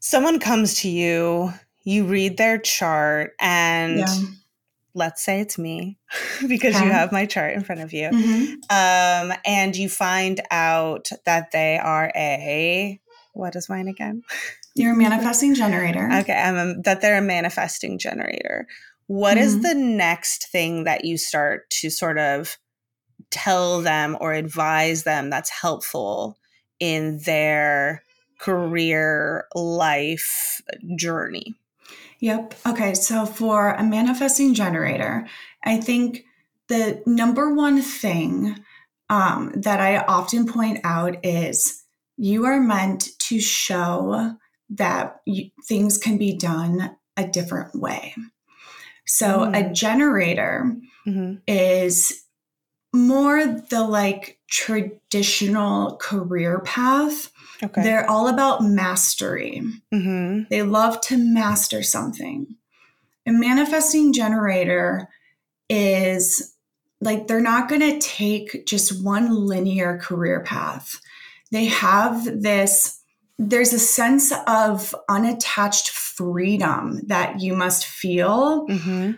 someone 0.00 0.38
comes 0.40 0.80
to 0.80 0.88
you, 0.88 1.52
you 1.84 2.04
read 2.04 2.36
their 2.36 2.58
chart, 2.58 3.32
and 3.40 3.98
Yeah. 3.98 4.14
let's 4.94 5.22
say 5.24 5.40
it's 5.40 5.56
me 5.58 5.98
because 6.48 6.80
you 6.80 6.90
have 6.90 7.12
my 7.12 7.26
chart 7.26 7.54
in 7.54 7.62
front 7.64 7.80
of 7.80 7.92
you. 7.92 8.10
Mhm. 8.10 8.54
Um, 8.70 9.36
and 9.44 9.76
you 9.76 9.88
find 9.88 10.40
out 10.50 11.10
that 11.26 11.50
they 11.52 11.78
are 11.78 12.10
a 12.14 13.00
what 13.32 13.54
is 13.54 13.68
mine 13.68 13.86
again? 13.88 14.22
You're 14.74 14.94
a 14.94 14.96
manifesting 14.96 15.54
generator. 15.54 16.08
Okay, 16.20 16.32
I'm 16.34 16.56
a, 16.56 16.82
that 16.82 17.00
they're 17.00 17.18
a 17.18 17.22
manifesting 17.22 17.98
generator. 17.98 18.66
What 19.06 19.36
is 19.36 19.56
Mhm. 19.56 19.62
the 19.62 19.74
next 19.74 20.48
thing 20.50 20.84
that 20.84 21.04
you 21.04 21.16
start 21.18 21.68
to 21.70 21.90
sort 21.90 22.18
of 22.18 22.58
tell 23.30 23.80
them 23.82 24.16
or 24.20 24.32
advise 24.32 25.04
them 25.04 25.30
that's 25.30 25.50
helpful 25.50 26.38
in 26.80 27.18
their 27.18 28.02
career 28.38 29.46
life 29.54 30.60
journey? 30.96 31.54
Yep. 32.20 32.54
Okay. 32.66 32.94
So 32.94 33.26
for 33.26 33.70
a 33.70 33.82
manifesting 33.82 34.54
generator, 34.54 35.26
I 35.64 35.78
think 35.78 36.24
the 36.68 37.02
number 37.06 37.54
one 37.54 37.80
thing 37.82 38.56
um, 39.08 39.52
that 39.56 39.80
I 39.80 39.98
often 39.98 40.46
point 40.46 40.80
out 40.84 41.16
is 41.24 41.82
you 42.16 42.44
are 42.46 42.60
meant 42.60 43.08
to 43.28 43.40
show 43.40 44.36
that 44.70 45.20
you, 45.26 45.50
things 45.66 45.98
can 45.98 46.16
be 46.16 46.36
done 46.36 46.96
a 47.16 47.26
different 47.26 47.74
way. 47.74 48.14
So 49.06 49.44
a 49.44 49.64
Mm. 49.64 49.74
generator 49.74 50.76
hmm 51.04 51.34
is 51.46 52.24
more 52.92 53.46
the 53.46 53.84
like 53.84 54.38
traditional 54.48 55.96
career 55.96 56.60
path. 56.60 57.30
Okay. 57.62 57.82
They're 57.82 58.08
all 58.08 58.28
about 58.28 58.62
mastery. 58.62 59.62
hmm 59.92 60.42
They 60.50 60.62
love 60.62 61.00
to 61.02 61.16
master 61.16 61.82
something. 61.82 62.56
A 63.26 63.32
manifesting 63.32 64.12
generator 64.12 65.08
is 65.68 66.54
like 67.00 67.26
they're 67.26 67.40
not 67.40 67.68
going 67.68 67.80
to 67.80 67.98
take 67.98 68.66
just 68.66 69.04
one 69.04 69.46
linear 69.46 69.98
career 69.98 70.40
path. 70.40 71.00
They 71.52 71.66
have 71.66 72.42
this 72.42 72.96
there's 73.42 73.72
a 73.72 73.78
sense 73.78 74.34
of 74.46 74.94
unattached 75.08 75.88
freedom 75.88 77.00
that 77.06 77.40
you 77.40 77.54
must 77.54 77.86
feel 77.86 78.66
hmm 78.66 79.12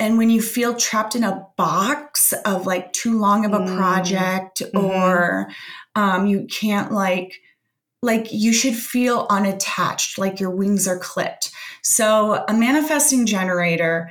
and 0.00 0.18
when 0.18 0.28
you 0.30 0.42
feel 0.42 0.74
trapped 0.74 1.14
in 1.14 1.24
a 1.24 1.46
box 1.56 2.32
of 2.44 2.66
like 2.66 2.92
too 2.92 3.18
long 3.18 3.44
of 3.44 3.52
a 3.52 3.60
Mm. 3.60 3.76
project 3.76 4.62
Mhm. 4.74 4.82
or 4.82 5.48
um, 5.94 6.26
you 6.26 6.46
can't 6.50 6.92
like 6.92 7.40
like 8.02 8.32
you 8.32 8.52
should 8.52 8.74
feel 8.76 9.26
unattached 9.30 10.18
like 10.18 10.38
your 10.40 10.50
wings 10.50 10.86
are 10.86 10.98
clipped 10.98 11.50
so 11.82 12.44
a 12.48 12.52
manifesting 12.52 13.24
generator 13.24 14.10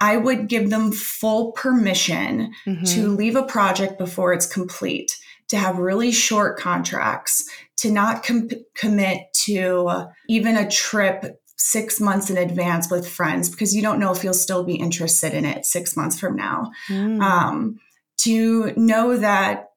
i 0.00 0.16
would 0.16 0.48
give 0.48 0.70
them 0.70 0.92
full 0.92 1.52
permission 1.52 2.52
hmm 2.64 2.84
to 2.84 3.08
leave 3.08 3.36
a 3.36 3.42
project 3.42 3.98
before 3.98 4.32
it's 4.32 4.46
complete 4.46 5.14
to 5.48 5.56
have 5.58 5.78
really 5.78 6.12
short 6.12 6.58
contracts 6.58 7.44
to 7.76 7.90
not 7.90 8.22
com- 8.22 8.48
commit 8.74 9.18
to 9.32 10.06
even 10.28 10.56
a 10.56 10.70
trip 10.70 11.38
six 11.58 12.00
months 12.00 12.30
in 12.30 12.38
advance 12.38 12.88
with 12.90 13.06
friends 13.08 13.48
because 13.50 13.74
you 13.74 13.82
don't 13.82 13.98
know 13.98 14.12
if 14.12 14.22
you'll 14.22 14.32
still 14.32 14.62
be 14.64 14.76
interested 14.76 15.34
in 15.34 15.44
it 15.44 15.66
six 15.66 15.96
months 15.96 16.18
from 16.18 16.36
now 16.36 16.70
Mm. 16.88 17.20
um, 17.20 17.80
to 18.18 18.72
know 18.76 19.16
that 19.16 19.70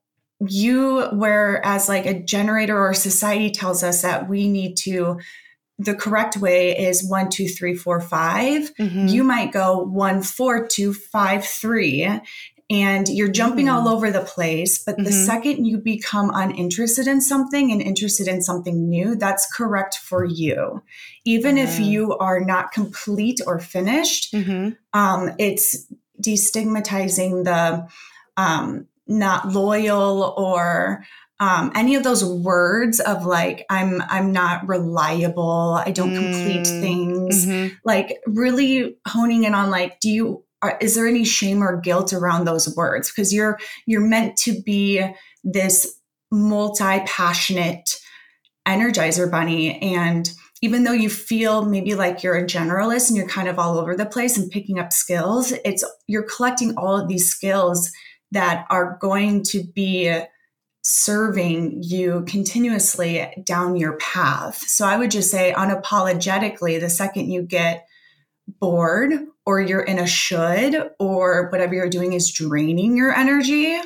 you 0.48 1.02
whereas 1.14 1.88
like 1.90 2.06
a 2.06 2.20
generator 2.22 2.78
or 2.80 2.94
society 2.94 3.52
tells 3.52 3.84
us 3.84 4.02
that 4.02 4.28
we 4.30 4.48
need 4.48 4.76
to 4.76 5.20
the 5.80 5.96
correct 5.96 6.38
way 6.38 6.78
is 6.78 7.08
one 7.08 7.30
two 7.30 7.48
three 7.48 7.76
four 7.76 8.00
five 8.00 8.72
Mhm. 8.80 9.10
you 9.12 9.24
might 9.24 9.52
go 9.52 9.80
one 9.84 10.22
four 10.22 10.68
two 10.68 10.94
five 10.94 11.44
three 11.46 12.08
and 12.72 13.08
you're 13.10 13.28
jumping 13.42 13.66
Mm. 13.68 13.74
all 13.74 13.88
over 13.90 14.10
the 14.12 14.22
place 14.22 14.78
but 14.84 14.96
the 14.98 15.12
Mhm. 15.12 15.26
second 15.26 15.66
you 15.66 15.78
become 15.78 16.32
uninterested 16.34 17.06
in 17.08 17.20
something 17.22 17.72
and 17.72 17.82
interested 17.82 18.28
in 18.28 18.42
something 18.42 18.88
new 18.90 19.16
that's 19.16 19.46
correct 19.54 19.96
for 20.10 20.24
you 20.26 20.82
even 21.26 21.58
if 21.58 21.74
Ah. 21.80 21.84
you 21.84 22.18
are 22.18 22.40
not 22.40 22.72
complete 22.72 23.40
or 23.46 23.60
finished 23.60 24.34
Mhm. 24.34 24.78
um, 24.94 25.32
it's 25.38 25.86
destigmatizing 26.22 27.44
the 27.44 27.88
um, 28.38 28.88
not 29.08 29.52
loyal 29.52 30.34
or 30.38 31.04
um, 31.40 31.72
any 31.76 31.96
of 31.96 32.04
those 32.04 32.24
words 32.24 33.00
of 33.00 33.26
like 33.26 33.66
I'm 33.70 34.02
I'm 34.10 34.32
not 34.32 34.68
reliable. 34.68 35.82
I 35.84 35.90
don't 35.92 36.14
complete 36.16 36.68
Mm. 36.68 36.80
things. 36.82 37.46
Mhm. 37.48 37.72
Like 37.84 38.20
really 38.28 38.98
honing 39.08 39.44
in 39.46 39.56
on 39.56 39.72
like, 39.72 40.00
do 40.00 40.10
you 40.12 40.44
are, 40.62 40.78
is 40.82 40.96
there 40.96 41.08
any 41.08 41.26
shame 41.26 41.64
or 41.64 41.80
guilt 41.80 42.14
around 42.14 42.46
those 42.46 42.76
words? 42.76 43.10
Because 43.10 43.34
you're 43.34 43.60
you're 43.86 44.02
meant 44.02 44.38
to 44.38 44.62
be 44.62 45.04
this 45.44 46.00
multi 46.32 47.00
passionate 47.06 48.00
energizer 48.68 49.30
bunny 49.30 49.82
and 49.82 50.32
even 50.64 50.84
though 50.84 50.92
you 50.92 51.10
feel 51.10 51.66
maybe 51.66 51.96
like 51.96 52.22
you're 52.22 52.38
a 52.38 52.46
generalist 52.46 53.10
and 53.10 53.18
you're 53.18 53.28
kind 53.28 53.48
of 53.48 53.58
all 53.58 53.80
over 53.80 53.96
the 53.96 54.06
place 54.06 54.38
and 54.38 54.52
picking 54.52 54.78
up 54.78 54.94
skills 54.94 55.52
it's 55.66 55.84
you're 56.08 56.24
collecting 56.24 56.76
all 56.78 56.96
of 56.96 57.08
these 57.08 57.28
skills 57.28 57.92
that 58.32 58.66
are 58.70 58.98
going 59.02 59.44
to 59.44 59.64
be 59.64 60.16
serving 60.84 61.82
you 61.84 62.24
continuously 62.28 63.28
down 63.44 63.76
your 63.76 63.98
path 63.98 64.58
so 64.58 64.86
i 64.86 64.96
would 64.96 65.12
just 65.12 65.32
say 65.32 65.54
unapologetically 65.58 66.80
the 66.80 66.90
second 66.90 67.32
you 67.32 67.42
get 67.42 67.88
bored 68.60 69.12
or 69.46 69.60
you're 69.62 69.82
in 69.82 69.98
a 70.00 70.08
should 70.08 70.76
or 71.00 71.50
whatever 71.50 71.74
you're 71.76 71.90
doing 71.90 72.14
is 72.14 72.32
draining 72.32 72.96
your 72.96 73.14
energy 73.14 73.78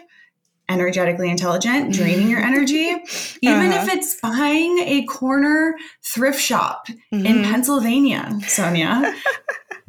energetically 0.67 1.29
intelligent 1.29 1.93
draining 1.99 2.27
your 2.29 2.39
energy 2.41 2.95
even 3.41 3.71
Uh-huh. 3.71 3.83
if 3.83 3.93
it's 3.93 4.19
buying 4.19 4.79
a 4.79 5.05
corner 5.05 5.75
thrift 6.03 6.39
shop 6.41 6.87
in 7.11 7.21
Mhm. 7.23 7.43
Pennsylvania, 7.43 8.37
Sonia. 8.47 9.13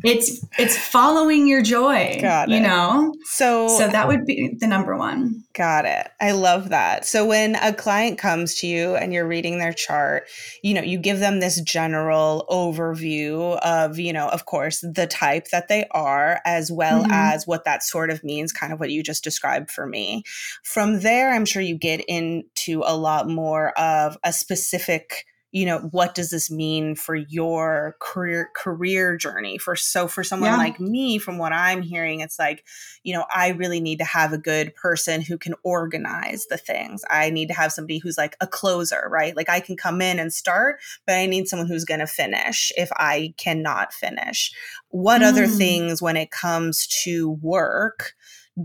it's 0.07 0.45
it's 0.59 0.79
following 0.79 1.47
your 1.47 1.63
joy. 1.63 2.19
Got 2.21 2.49
you 2.49 2.61
know? 2.61 3.15
So, 3.25 3.69
So 3.69 3.89
that 3.89 4.09
would 4.09 4.25
be 4.25 4.55
the 4.59 4.67
number 4.67 4.97
one. 4.97 5.43
Got 5.53 5.85
it. 5.87 6.09
I 6.21 6.33
love 6.33 6.69
that. 6.69 7.07
So 7.07 7.27
when 7.27 7.57
a 7.57 7.73
client 7.73 8.19
comes 8.19 8.57
to 8.57 8.67
you 8.67 8.95
and 8.95 9.13
you're 9.13 9.27
reading 9.27 9.59
their 9.59 9.73
chart, 9.73 10.29
you 10.63 10.75
know, 10.75 10.83
you 10.83 10.99
give 10.99 11.19
them 11.19 11.41
this 11.41 11.61
general 11.63 12.47
overview 12.51 13.59
of, 13.61 13.99
you 13.99 14.13
know, 14.13 14.29
of 14.29 14.45
course, 14.45 14.81
the 14.81 15.07
type 15.07 15.49
that 15.49 15.69
they 15.69 15.87
are, 15.91 16.41
as 16.45 16.71
well 16.71 17.05
Mhm. 17.05 17.11
as 17.13 17.47
what 17.47 17.65
that 17.65 17.83
sort 17.83 18.11
of 18.11 18.23
means, 18.23 18.53
kind 18.53 18.73
of 18.73 18.79
what 18.79 18.91
you 18.91 19.03
just 19.03 19.25
described 19.25 19.71
for 19.71 19.87
me. 19.87 20.23
From 20.63 21.01
there, 21.01 21.33
I'm 21.33 21.47
sure 21.47 21.63
you 21.63 21.77
get 21.77 22.01
into 22.07 22.83
a 22.85 22.97
lot 22.97 23.29
more 23.29 23.71
of 23.79 24.19
a 24.23 24.33
specific 24.33 25.27
you 25.57 25.65
know 25.65 25.79
what 25.91 26.15
does 26.15 26.29
this 26.29 26.51
mean 26.51 26.95
for 26.95 27.15
your 27.15 27.97
career 27.99 28.51
career 28.55 29.17
journey? 29.17 29.57
For 29.57 29.75
so 29.75 30.07
for 30.07 30.23
someone 30.23 30.51
yeah. 30.51 30.59
like 30.59 30.79
me 30.79 31.17
from 31.17 31.39
what 31.39 31.55
i'm 31.55 31.81
hearing 31.81 32.21
it's 32.21 32.39
like 32.39 32.63
you 33.05 33.15
know 33.15 33.25
i 33.35 33.49
really 33.49 33.81
need 33.81 33.99
to 34.01 34.05
have 34.05 34.35
a 34.35 34.39
good 34.39 34.75
person 34.75 35.23
who 35.23 35.39
can 35.39 35.55
organize 35.63 36.45
the 36.51 36.59
things. 36.59 37.03
I 37.09 37.31
need 37.31 37.49
to 37.49 37.55
have 37.55 37.73
somebody 37.73 37.97
who's 37.97 38.19
like 38.19 38.37
a 38.43 38.47
closer 38.47 39.09
right? 39.11 39.35
Like 39.35 39.49
i 39.49 39.61
can 39.61 39.79
come 39.79 40.03
in 40.03 40.19
and 40.19 40.31
start 40.31 40.81
but 41.07 41.15
i 41.15 41.25
need 41.25 41.49
someone 41.49 41.69
who's 41.69 41.87
going 41.87 42.01
to 42.01 42.07
finish 42.07 42.71
if 42.77 42.91
i 42.93 43.33
cannot 43.39 43.95
finish. 43.95 44.53
What 44.91 45.23
mm. 45.23 45.29
other 45.29 45.47
things 45.47 46.03
when 46.03 46.19
it 46.19 46.31
comes 46.31 46.87
to 47.05 47.31
work 47.41 48.13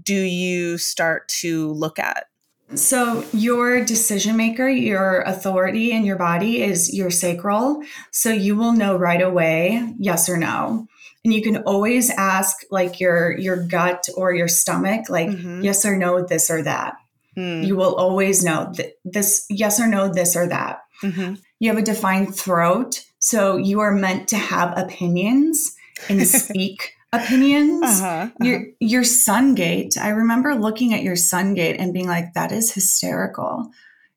do 0.03 0.15
you 0.15 0.77
start 0.77 1.29
to 1.39 1.71
look 1.71 1.99
at 1.99 2.25
so, 2.75 3.25
your 3.33 3.83
decision 3.83 4.37
maker, 4.37 4.67
your 4.67 5.21
authority 5.21 5.91
in 5.91 6.05
your 6.05 6.15
body 6.15 6.61
is 6.61 6.93
your 6.93 7.09
sacral. 7.09 7.83
So, 8.11 8.31
you 8.31 8.55
will 8.55 8.73
know 8.73 8.95
right 8.95 9.21
away 9.21 9.93
yes 9.99 10.29
or 10.29 10.37
no. 10.37 10.87
And 11.23 11.33
you 11.33 11.41
can 11.41 11.57
always 11.63 12.09
ask 12.09 12.57
like 12.71 12.99
your 12.99 13.37
your 13.37 13.57
gut 13.57 14.07
or 14.15 14.33
your 14.33 14.47
stomach 14.47 15.09
like 15.09 15.29
mm-hmm. 15.29 15.61
yes 15.61 15.85
or 15.85 15.95
no 15.97 16.25
this 16.25 16.49
or 16.49 16.63
that. 16.63 16.95
Mm. 17.37 17.65
You 17.65 17.75
will 17.75 17.95
always 17.95 18.43
know 18.43 18.71
th- 18.75 18.93
this 19.05 19.45
yes 19.49 19.79
or 19.79 19.87
no 19.87 20.11
this 20.11 20.35
or 20.35 20.47
that. 20.47 20.81
Mm-hmm. 21.03 21.35
You 21.59 21.69
have 21.69 21.77
a 21.77 21.83
defined 21.83 22.35
throat, 22.35 23.05
so 23.19 23.57
you 23.57 23.81
are 23.81 23.91
meant 23.91 24.27
to 24.29 24.37
have 24.37 24.77
opinions 24.77 25.75
and 26.09 26.27
speak 26.27 26.93
opinions. 27.13 27.83
Uh-huh, 27.83 28.05
uh-huh. 28.05 28.29
Your 28.41 28.65
your 28.79 29.03
sun 29.03 29.55
gate. 29.55 29.97
I 29.97 30.09
remember 30.09 30.55
looking 30.55 30.93
at 30.93 31.03
your 31.03 31.15
sun 31.15 31.53
gate 31.53 31.77
and 31.79 31.93
being 31.93 32.07
like, 32.07 32.33
that 32.33 32.51
is 32.51 32.73
hysterical. 32.73 33.71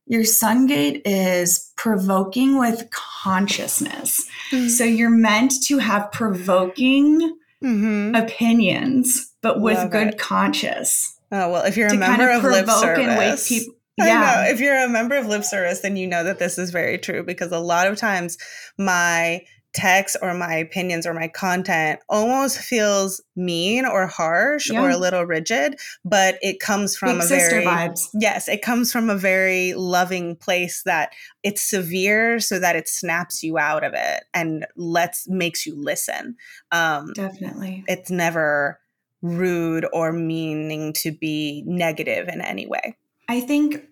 Your 0.06 0.24
sun 0.24 0.66
gate 0.66 1.02
is 1.06 1.72
provoking 1.76 2.58
with 2.58 2.90
consciousness. 2.90 4.20
Mm-hmm. 4.50 4.68
So 4.68 4.84
you're 4.84 5.08
meant 5.08 5.52
to 5.66 5.78
have 5.78 6.12
provoking 6.12 7.38
mm-hmm. 7.62 8.14
opinions, 8.14 9.32
but 9.40 9.60
with 9.60 9.78
Love 9.78 9.90
good 9.90 10.08
it. 10.08 10.18
conscience. 10.18 11.18
Oh 11.32 11.50
well, 11.50 11.64
if 11.64 11.76
you're 11.76 11.88
a 11.88 11.96
member 11.96 12.26
kind 12.26 12.38
of, 12.38 12.44
of 12.44 12.50
lip 12.50 12.68
service. 12.68 13.48
People, 13.48 13.74
yeah. 13.96 14.48
If 14.48 14.60
you're 14.60 14.76
a 14.76 14.88
member 14.88 15.16
of 15.16 15.26
lip 15.26 15.44
service, 15.44 15.80
then 15.80 15.96
you 15.96 16.06
know 16.06 16.24
that 16.24 16.38
this 16.38 16.58
is 16.58 16.70
very 16.70 16.98
true 16.98 17.22
because 17.22 17.52
a 17.52 17.58
lot 17.58 17.86
of 17.86 17.96
times 17.96 18.36
my 18.76 19.42
text 19.75 20.16
or 20.23 20.33
my 20.35 20.54
opinions 20.54 21.07
or 21.07 21.12
my 21.12 21.28
content 21.28 22.00
almost 22.09 22.59
feels 22.59 23.21
mean 23.37 23.85
or 23.85 24.07
harsh 24.07 24.71
yeah. 24.71 24.81
or 24.81 24.90
a 24.90 24.97
little 24.97 25.25
rigid, 25.25 25.78
but 26.04 26.38
it 26.40 26.61
comes 26.61 26.97
from 26.97 27.19
Big 27.19 27.25
a 27.25 27.28
very 27.28 27.64
vibes. 27.64 28.09
yes, 28.14 28.49
it 28.49 28.62
comes 28.62 28.93
from 28.93 29.11
a 29.11 29.16
very 29.16 29.75
loving 29.75 30.37
place 30.37 30.83
that 30.85 31.12
it's 31.43 31.61
severe 31.61 32.40
so 32.40 32.59
that 32.59 32.76
it 32.76 32.88
snaps 32.88 33.43
you 33.43 33.59
out 33.59 33.85
of 33.85 33.93
it 33.95 34.25
and 34.33 34.66
lets 34.76 35.28
makes 35.28 35.66
you 35.66 35.75
listen. 35.76 36.37
Um, 36.71 37.12
Definitely, 37.14 37.85
it's 37.88 38.11
never 38.11 38.78
rude 39.23 39.87
or 39.93 40.12
meaning 40.12 40.93
to 40.93 41.11
be 41.11 41.64
negative 41.66 42.28
in 42.28 42.40
any 42.40 42.66
way. 42.66 42.97
I 43.28 43.40
think 43.40 43.83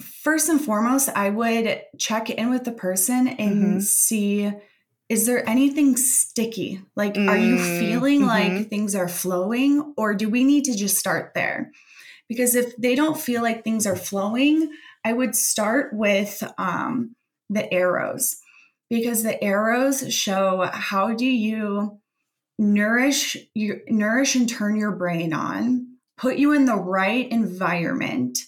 first 0.00 0.48
and 0.48 0.60
foremost, 0.60 1.08
I 1.10 1.30
would 1.30 1.82
check 1.98 2.30
in 2.30 2.50
with 2.50 2.64
the 2.64 2.72
person 2.72 3.28
and 3.28 3.64
mm-hmm. 3.64 3.80
see 3.80 4.52
is 5.08 5.26
there 5.26 5.48
anything 5.48 5.96
sticky? 5.96 6.82
Like, 6.94 7.14
mm, 7.14 7.28
are 7.28 7.38
you 7.38 7.56
mm, 7.56 7.78
feeling 7.78 8.20
mm-hmm. 8.20 8.56
like 8.56 8.68
things 8.68 8.94
are 8.94 9.08
flowing, 9.08 9.94
or 9.96 10.14
do 10.14 10.28
we 10.28 10.44
need 10.44 10.64
to 10.64 10.76
just 10.76 10.98
start 10.98 11.32
there? 11.34 11.72
Because 12.28 12.54
if 12.54 12.76
they 12.76 12.94
don't 12.94 13.18
feel 13.18 13.42
like 13.42 13.64
things 13.64 13.86
are 13.86 13.96
flowing, 13.96 14.70
I 15.04 15.14
would 15.14 15.34
start 15.34 15.94
with 15.94 16.42
um, 16.58 17.16
the 17.48 17.72
arrows, 17.72 18.36
because 18.90 19.22
the 19.22 19.42
arrows 19.42 20.12
show 20.12 20.68
how 20.70 21.14
do 21.14 21.26
you 21.26 22.00
nourish 22.58 23.36
you 23.54 23.80
nourish 23.88 24.34
and 24.34 24.48
turn 24.48 24.76
your 24.76 24.92
brain 24.92 25.32
on, 25.32 25.86
put 26.18 26.36
you 26.36 26.52
in 26.52 26.66
the 26.66 26.76
right 26.76 27.30
environment 27.30 28.38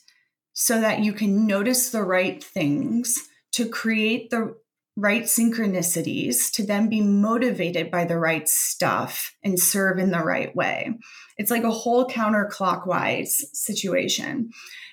so 0.53 0.81
that 0.81 1.01
you 1.01 1.13
can 1.13 1.47
notice 1.47 1.91
the 1.91 2.03
right 2.03 2.43
things 2.43 3.15
to 3.53 3.69
create 3.69 4.31
the 4.31 4.55
right 5.01 5.23
synchronicities 5.23 6.53
to 6.53 6.65
then 6.65 6.89
be 6.89 7.01
motivated 7.01 7.91
by 7.91 8.05
the 8.05 8.19
right 8.19 8.49
stuff 8.49 9.35
and 9.43 9.59
serve 9.59 9.99
in 9.99 10.11
the 10.11 10.21
right 10.21 10.55
way. 10.55 10.93
It's 11.39 11.51
like 11.51 11.65
a 11.65 11.71
whole 11.71 12.07
counterclockwise 12.07 13.31
situation. 13.55 14.51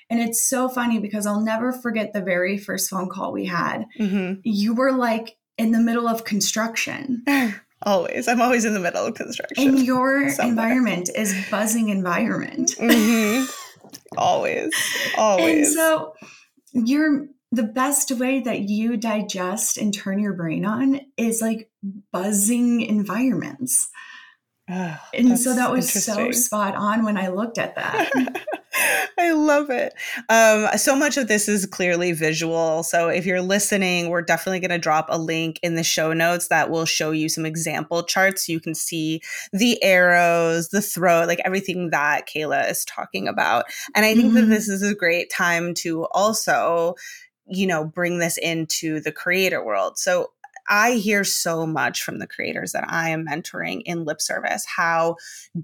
And 0.10 0.22
it's 0.22 0.48
so 0.48 0.70
funny 0.70 1.00
because 1.00 1.26
I'll 1.26 1.42
never 1.42 1.74
forget 1.74 2.14
the 2.14 2.22
very 2.22 2.58
first 2.58 2.90
phone 2.90 3.10
call 3.10 3.34
we 3.34 3.46
had. 3.46 3.86
Mm-hmm. 4.00 4.40
You 4.44 4.74
were 4.74 4.94
like 4.94 5.36
in 5.58 5.72
the 5.74 5.80
middle 5.80 6.08
of 6.08 6.24
construction. 6.24 7.26
always. 7.82 8.30
I'm 8.30 8.42
always 8.42 8.64
in 8.64 8.74
the 8.74 8.80
middle 8.80 9.06
of 9.06 9.16
construction. 9.16 9.68
And 9.68 9.80
your 9.80 10.30
somewhere. 10.30 10.50
environment 10.50 11.10
is 11.14 11.36
buzzing 11.52 11.90
environment. 11.90 12.76
Mm-hmm. 12.80 13.46
always. 14.18 14.74
Always. 15.18 15.68
And 15.68 15.76
so 15.76 16.14
you're 16.72 17.28
the 17.52 17.64
best 17.64 18.12
way 18.12 18.42
that 18.42 18.62
you 18.62 18.98
digest 18.98 19.78
and 19.78 19.94
turn 19.94 20.20
your 20.20 20.34
brain 20.34 20.66
on 20.66 21.02
is 21.16 21.42
like 21.42 21.70
buzzing 22.12 22.82
environments. 22.82 23.90
Oh, 24.70 25.00
and 25.14 25.40
so 25.40 25.56
that 25.56 25.72
was 25.72 25.92
so 25.92 26.32
spot 26.32 26.76
on 26.76 27.06
when 27.06 27.18
I 27.18 27.30
looked 27.30 27.58
at 27.58 27.76
that. 27.76 28.12
I 29.20 29.32
love 29.32 29.70
it. 29.70 29.94
Um, 30.30 30.68
so 30.78 30.96
much 30.96 31.18
of 31.18 31.28
this 31.28 31.48
is 31.48 31.66
clearly 31.66 32.12
visual. 32.12 32.84
So 32.84 33.08
if 33.08 33.26
you're 33.26 33.42
listening, 33.42 34.10
we're 34.10 34.22
definitely 34.22 34.60
going 34.60 34.72
to 34.72 34.78
drop 34.78 35.08
a 35.10 35.18
link 35.18 35.60
in 35.64 35.76
the 35.76 35.84
show 35.84 36.14
notes 36.14 36.50
that 36.50 36.70
will 36.70 36.86
show 36.86 37.12
you 37.12 37.30
some 37.30 37.46
example 37.46 38.04
charts 38.04 38.46
so 38.46 38.52
you 38.52 38.60
can 38.60 38.76
see 38.76 39.22
the 39.52 39.82
arrows, 39.84 40.70
the 40.70 40.82
throat, 40.82 41.28
like 41.28 41.42
everything 41.46 41.90
that 41.92 42.28
Kaila 42.28 42.70
is 42.70 42.86
talking 42.86 43.28
about. 43.28 43.66
And 43.96 44.06
I 44.06 44.14
think 44.14 44.28
mm-hmm. 44.28 44.36
that 44.36 44.56
this 44.56 44.68
is 44.68 44.84
a 44.84 44.94
great 44.94 45.32
time 45.32 45.74
to 45.76 46.06
also 46.08 46.96
you 47.50 47.68
know, 47.68 47.86
bring 47.86 48.20
this 48.20 48.38
into 48.38 49.00
the 49.00 49.12
creator 49.12 49.64
world. 49.64 49.98
So 49.98 50.32
I 50.70 50.94
hear 50.94 51.24
so 51.24 51.66
much 51.66 52.04
from 52.04 52.20
the 52.20 52.28
creators 52.28 52.74
that 52.74 52.84
I 52.88 53.10
am 53.10 53.26
mentoring 53.26 53.84
in 53.86 54.04
lip 54.04 54.22
service 54.22 54.66
how 54.66 55.16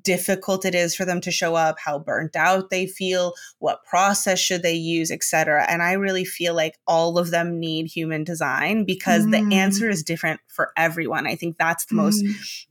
difficult 0.01 0.65
it 0.65 0.73
is 0.73 0.95
for 0.95 1.05
them 1.05 1.19
to 1.21 1.31
show 1.31 1.55
up, 1.55 1.77
how 1.77 1.99
burnt 1.99 2.35
out 2.35 2.69
they 2.69 2.87
feel, 2.87 3.33
what 3.59 3.83
process 3.83 4.39
should 4.39 4.63
they 4.63 4.75
use, 4.75 5.11
etc. 5.11 5.65
And 5.67 5.81
I 5.81 5.93
really 5.93 6.25
feel 6.25 6.55
like 6.55 6.77
all 6.87 7.17
of 7.17 7.31
them 7.31 7.59
need 7.59 7.87
human 7.87 8.23
design 8.23 8.85
because 8.85 9.25
mm. 9.25 9.31
the 9.31 9.55
answer 9.55 9.89
is 9.89 10.03
different 10.03 10.39
for 10.47 10.71
everyone. 10.77 11.27
I 11.27 11.35
think 11.35 11.57
that's 11.57 11.85
the 11.85 11.95
mm. 11.95 12.03
most 12.03 12.23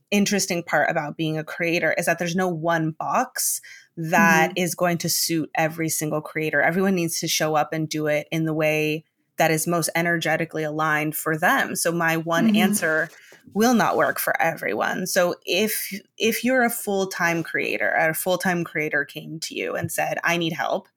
interesting 0.09 0.63
part 0.63 0.89
about 0.89 1.17
being 1.17 1.37
a 1.37 1.43
creator 1.43 1.93
is 1.93 2.05
that 2.05 2.19
there's 2.19 2.35
no 2.35 2.47
one 2.47 2.91
box 2.91 3.61
that 3.95 4.51
mm-hmm. 4.51 4.63
is 4.63 4.75
going 4.75 4.97
to 4.99 5.09
suit 5.09 5.49
every 5.55 5.89
single 5.89 6.21
creator. 6.21 6.61
Everyone 6.61 6.95
needs 6.95 7.19
to 7.19 7.27
show 7.27 7.55
up 7.55 7.73
and 7.73 7.87
do 7.87 8.07
it 8.07 8.27
in 8.31 8.45
the 8.45 8.53
way 8.53 9.05
that 9.37 9.51
is 9.51 9.67
most 9.67 9.89
energetically 9.95 10.63
aligned 10.63 11.15
for 11.15 11.37
them. 11.37 11.75
So 11.75 11.91
my 11.91 12.17
one 12.17 12.47
mm-hmm. 12.47 12.57
answer 12.57 13.09
will 13.53 13.73
not 13.73 13.97
work 13.97 14.19
for 14.19 14.39
everyone. 14.41 15.05
So 15.05 15.35
if 15.45 15.91
if 16.17 16.43
you're 16.43 16.63
a 16.63 16.69
full-time 16.69 17.43
creator, 17.43 17.89
a 17.89 18.13
full-time 18.13 18.63
creator 18.63 19.05
came 19.05 19.39
to 19.41 19.55
you 19.55 19.75
and 19.75 19.91
said, 19.91 20.17
"I 20.23 20.37
need 20.37 20.53
help. 20.53 20.87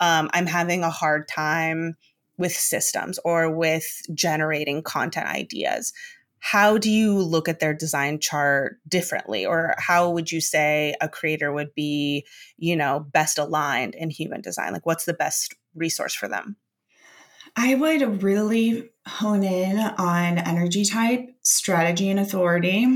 Um, 0.00 0.30
I'm 0.32 0.46
having 0.46 0.84
a 0.84 0.90
hard 0.90 1.28
time 1.28 1.96
with 2.36 2.52
systems 2.52 3.18
or 3.24 3.50
with 3.50 4.02
generating 4.14 4.82
content 4.82 5.26
ideas." 5.26 5.92
How 6.40 6.78
do 6.78 6.90
you 6.90 7.18
look 7.18 7.48
at 7.48 7.60
their 7.60 7.74
design 7.74 8.18
chart 8.18 8.78
differently? 8.88 9.44
Or 9.44 9.74
how 9.78 10.10
would 10.10 10.30
you 10.30 10.40
say 10.40 10.94
a 11.00 11.08
creator 11.08 11.52
would 11.52 11.74
be 11.74 12.26
you 12.56 12.76
know 12.76 13.00
best 13.12 13.38
aligned 13.38 13.94
in 13.94 14.10
human 14.10 14.40
design? 14.40 14.72
Like 14.72 14.86
what's 14.86 15.04
the 15.04 15.14
best 15.14 15.54
resource 15.74 16.14
for 16.14 16.28
them? 16.28 16.56
I 17.56 17.74
would 17.74 18.22
really 18.22 18.90
hone 19.06 19.42
in 19.42 19.78
on 19.78 20.38
energy 20.38 20.84
type 20.84 21.28
strategy 21.42 22.10
and 22.10 22.20
authority 22.20 22.86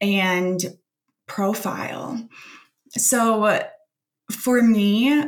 and 0.00 0.62
profile. 1.26 2.28
So 2.90 3.62
for 4.30 4.62
me 4.62 5.24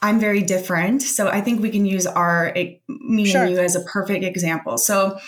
i'm 0.00 0.20
very 0.20 0.42
different. 0.42 1.02
So 1.02 1.28
i 1.28 1.40
think 1.40 1.60
we 1.60 1.70
can 1.70 1.84
use 1.84 2.06
our 2.06 2.52
eh, 2.54 2.76
me 2.88 3.24
sure. 3.26 3.42
and 3.42 3.50
you 3.50 3.58
as 3.58 3.76
a 3.76 3.80
perfect 3.80 4.24
example. 4.24 4.78
So 4.78 5.18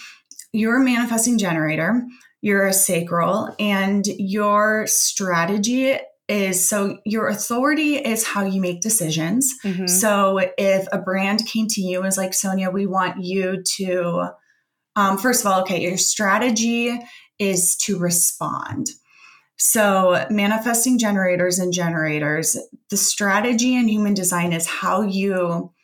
you're 0.52 0.80
a 0.80 0.84
manifesting 0.84 1.38
generator, 1.38 2.02
you're 2.42 2.66
a 2.66 2.72
sacral, 2.72 3.54
and 3.58 4.04
your 4.06 4.86
strategy 4.86 5.96
is 6.28 6.68
so 6.68 6.98
your 7.04 7.26
authority 7.26 7.96
is 7.96 8.24
how 8.24 8.44
you 8.44 8.60
make 8.60 8.80
decisions. 8.80 9.52
Mm-hmm. 9.64 9.88
So 9.88 10.38
if 10.56 10.86
a 10.92 10.98
brand 10.98 11.44
came 11.46 11.66
to 11.68 11.80
you 11.80 11.98
and 11.98 12.04
was 12.06 12.16
like, 12.16 12.34
Sonia, 12.34 12.70
we 12.70 12.86
want 12.86 13.24
you 13.24 13.62
to, 13.76 14.28
um, 14.94 15.18
first 15.18 15.44
of 15.44 15.50
all, 15.50 15.62
okay, 15.62 15.80
your 15.80 15.98
strategy 15.98 16.96
is 17.40 17.76
to 17.78 17.98
respond. 17.98 18.86
So, 19.62 20.26
manifesting 20.30 20.98
generators 20.98 21.58
and 21.58 21.70
generators, 21.70 22.56
the 22.88 22.96
strategy 22.96 23.76
in 23.76 23.88
human 23.88 24.14
design 24.14 24.54
is 24.54 24.66
how 24.66 25.02
you 25.02 25.74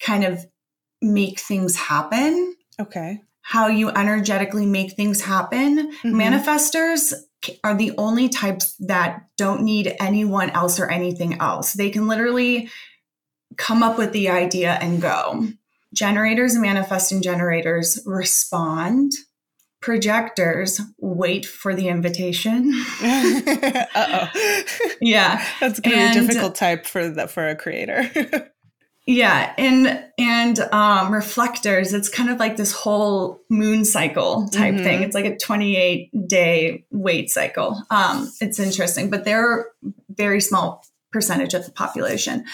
kind 0.00 0.24
of 0.24 0.46
make 1.02 1.38
things 1.38 1.76
happen. 1.76 2.54
Okay 2.80 3.20
how 3.48 3.66
you 3.66 3.88
energetically 3.88 4.66
make 4.66 4.92
things 4.92 5.22
happen. 5.22 5.90
Mhm. 6.04 6.12
Manifestors 6.12 7.14
are 7.64 7.74
the 7.74 7.92
only 7.96 8.28
types 8.28 8.74
that 8.78 9.22
don't 9.38 9.62
need 9.62 9.96
anyone 10.00 10.50
else 10.50 10.78
or 10.78 10.90
anything 10.90 11.40
else. 11.40 11.72
They 11.72 11.88
can 11.88 12.06
literally 12.06 12.68
come 13.56 13.82
up 13.82 13.96
with 13.96 14.12
the 14.12 14.28
idea 14.28 14.72
and 14.82 15.00
go. 15.00 15.48
Generators 15.94 16.52
and 16.52 16.62
manifesting 16.62 17.22
generators 17.22 17.98
respond. 18.04 19.12
Projectors 19.80 20.82
wait 20.98 21.46
for 21.46 21.74
the 21.74 21.88
invitation. 21.88 22.70
Uh-oh. 23.02 24.28
yeah. 25.00 25.42
That's 25.60 25.80
gonna 25.80 25.96
be 25.96 26.02
a 26.02 26.12
difficult 26.12 26.54
type 26.54 26.84
for 26.84 27.08
the 27.08 27.26
for 27.26 27.48
a 27.48 27.56
creator. 27.56 28.50
Yeah, 29.10 29.54
and 29.56 30.04
and 30.18 30.58
um, 30.70 31.14
reflectors, 31.14 31.94
it's 31.94 32.10
kind 32.10 32.28
of 32.28 32.38
like 32.38 32.58
this 32.58 32.72
whole 32.72 33.40
moon 33.48 33.86
cycle 33.86 34.46
type 34.48 34.74
Mhm. 34.74 34.82
thing. 34.84 35.02
It's 35.02 35.14
like 35.14 35.24
a 35.24 35.38
28 35.38 36.10
day 36.28 36.84
wait 36.90 37.30
cycle. 37.30 37.82
Um, 37.88 38.30
it's 38.42 38.58
interesting, 38.58 39.08
but 39.08 39.24
they're 39.24 39.64
very 40.10 40.42
small 40.42 40.84
percentage 41.10 41.54
of 41.54 41.64
the 41.64 41.72
population. 41.72 42.44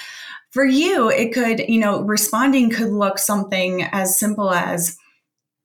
For 0.52 0.64
you, 0.64 1.10
it 1.10 1.34
could, 1.34 1.58
you 1.58 1.80
know, 1.80 2.02
responding 2.02 2.70
could 2.70 2.90
look 2.90 3.18
something 3.18 3.82
as 3.90 4.16
simple 4.16 4.52
as 4.52 4.96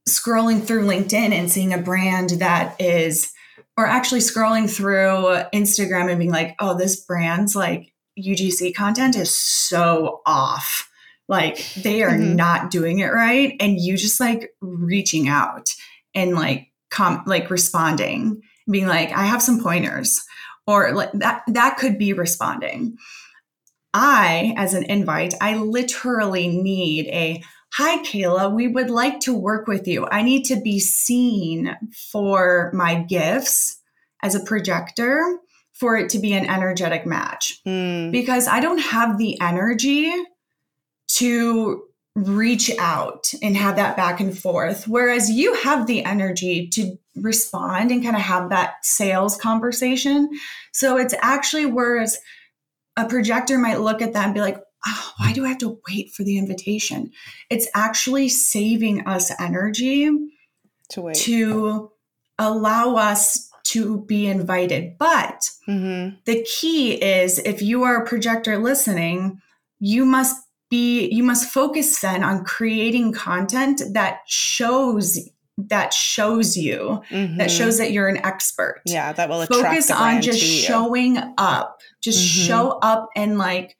scrolling 0.09 0.63
through 0.65 0.87
LinkedIn 0.87 1.33
and 1.33 1.51
seeing 1.51 1.71
a 1.71 1.77
brand 1.77 2.31
that 2.39 2.75
is, 2.81 3.31
or 3.77 3.85
actually 3.85 4.21
scrolling 4.21 4.67
through 4.67 5.43
Instagram 5.53 6.09
and 6.09 6.17
being 6.17 6.31
like, 6.31 6.55
oh, 6.57 6.75
this 6.75 6.95
brand's 7.05 7.55
like 7.55 7.93
UGC 8.23 8.73
content 8.75 9.15
is 9.15 9.35
so 9.35 10.21
off. 10.25 10.89
Like 11.27 11.63
they 11.75 12.03
are 12.03 12.11
Mhm. 12.11 12.35
not 12.35 12.71
doing 12.71 12.99
it 12.99 13.13
right. 13.13 13.55
And 13.59 13.79
you 13.79 13.97
just 13.97 14.19
like 14.19 14.51
reaching 14.61 15.27
out 15.27 15.69
and 16.15 16.33
like 16.33 16.67
com 16.89 17.23
like 17.25 17.49
responding, 17.51 18.41
being 18.69 18.87
like, 18.87 19.11
I 19.11 19.25
have 19.25 19.41
some 19.41 19.61
pointers. 19.61 20.19
Or 20.65 20.91
like 20.91 21.11
that 21.13 21.43
that 21.47 21.77
could 21.77 21.97
be 21.97 22.13
responding. 22.13 22.97
I, 23.93 24.53
as 24.55 24.73
an 24.75 24.83
invite, 24.83 25.33
I 25.41 25.55
literally 25.55 26.47
need 26.47 27.07
a 27.07 27.43
Hi, 27.73 27.99
Kaila. 27.99 28.51
We 28.51 28.67
would 28.67 28.89
like 28.89 29.19
to 29.21 29.33
work 29.33 29.67
with 29.67 29.87
you. 29.87 30.07
I 30.07 30.23
need 30.23 30.43
to 30.45 30.59
be 30.59 30.79
seen 30.79 31.77
for 32.11 32.71
my 32.73 33.03
gifts 33.03 33.79
as 34.23 34.33
a 34.33 34.43
projector 34.43 35.37
for 35.79 35.95
it 35.95 36.09
to 36.09 36.19
be 36.19 36.33
an 36.33 36.45
energetic 36.45 37.05
match 37.05 37.61
Mm, 37.65 38.11
because 38.11 38.47
I 38.47 38.59
don't 38.59 38.79
have 38.79 39.17
the 39.17 39.39
energy 39.41 40.11
to 41.15 41.83
reach 42.15 42.71
out 42.79 43.31
and 43.41 43.55
have 43.55 43.77
that 43.77 43.95
back 43.95 44.19
and 44.19 44.37
forth. 44.37 44.87
Whereas 44.87 45.29
you 45.29 45.53
have 45.55 45.87
the 45.87 46.03
energy 46.03 46.67
to 46.73 46.97
respond 47.15 47.91
and 47.91 48.03
kind 48.03 48.15
of 48.15 48.21
have 48.21 48.49
that 48.49 48.83
sales 48.83 49.37
conversation. 49.37 50.29
So 50.73 50.97
it's 50.97 51.15
actually 51.21 51.65
whereas 51.65 52.19
a 52.97 53.07
projector 53.07 53.57
might 53.57 53.79
look 53.79 54.01
at 54.01 54.13
that 54.13 54.25
and 54.25 54.33
be 54.33 54.41
like, 54.41 54.57
oh, 54.85 55.11
why 55.17 55.33
do 55.33 55.45
I 55.45 55.49
have 55.49 55.57
to 55.59 55.79
wait 55.89 56.11
for 56.11 56.23
the 56.23 56.37
invitation? 56.37 57.11
It's 57.49 57.67
actually 57.73 58.29
saving 58.29 59.07
us 59.07 59.31
energy 59.39 60.09
to 60.89 61.01
wait. 61.01 61.15
to 61.17 61.91
allow 62.37 62.95
us 62.95 63.48
to 63.71 64.05
be 64.05 64.27
invited. 64.27 64.97
But 64.97 65.49
hmm 65.65 66.09
the 66.25 66.43
key 66.43 66.93
is 66.93 67.39
if 67.39 67.61
you 67.61 67.83
are 67.83 68.03
a 68.03 68.07
projector 68.07 68.57
listening, 68.57 69.39
you 69.79 70.05
must 70.05 70.35
be 70.69 71.09
you 71.09 71.23
must 71.23 71.49
focus 71.49 71.99
then 71.99 72.23
on 72.23 72.43
creating 72.43 73.11
content 73.13 73.81
that 73.93 74.19
shows 74.27 75.17
that 75.57 75.93
shows 75.93 76.55
you 76.55 77.01
that 77.37 77.51
shows 77.51 77.77
that 77.79 77.91
you're 77.91 78.07
an 78.07 78.23
expert. 78.25 78.81
Mm-hmm. 78.87 78.93
Yeah, 78.95 79.13
that 79.13 79.27
will 79.29 79.41
attract 79.41 79.65
Focus 79.67 79.91
on 79.91 80.21
just 80.21 80.39
showing 80.39 81.17
up. 81.37 81.79
Just 82.01 82.19
Mhm. 82.19 82.47
show 82.47 82.79
up 82.81 83.09
and 83.15 83.37
like 83.37 83.75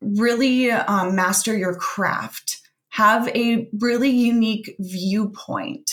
really 0.00 0.70
um, 0.70 1.14
master 1.14 1.56
your 1.56 1.74
craft. 1.74 2.58
Have 2.90 3.28
a 3.28 3.68
really 3.78 4.10
unique 4.10 4.74
viewpoint 4.78 5.90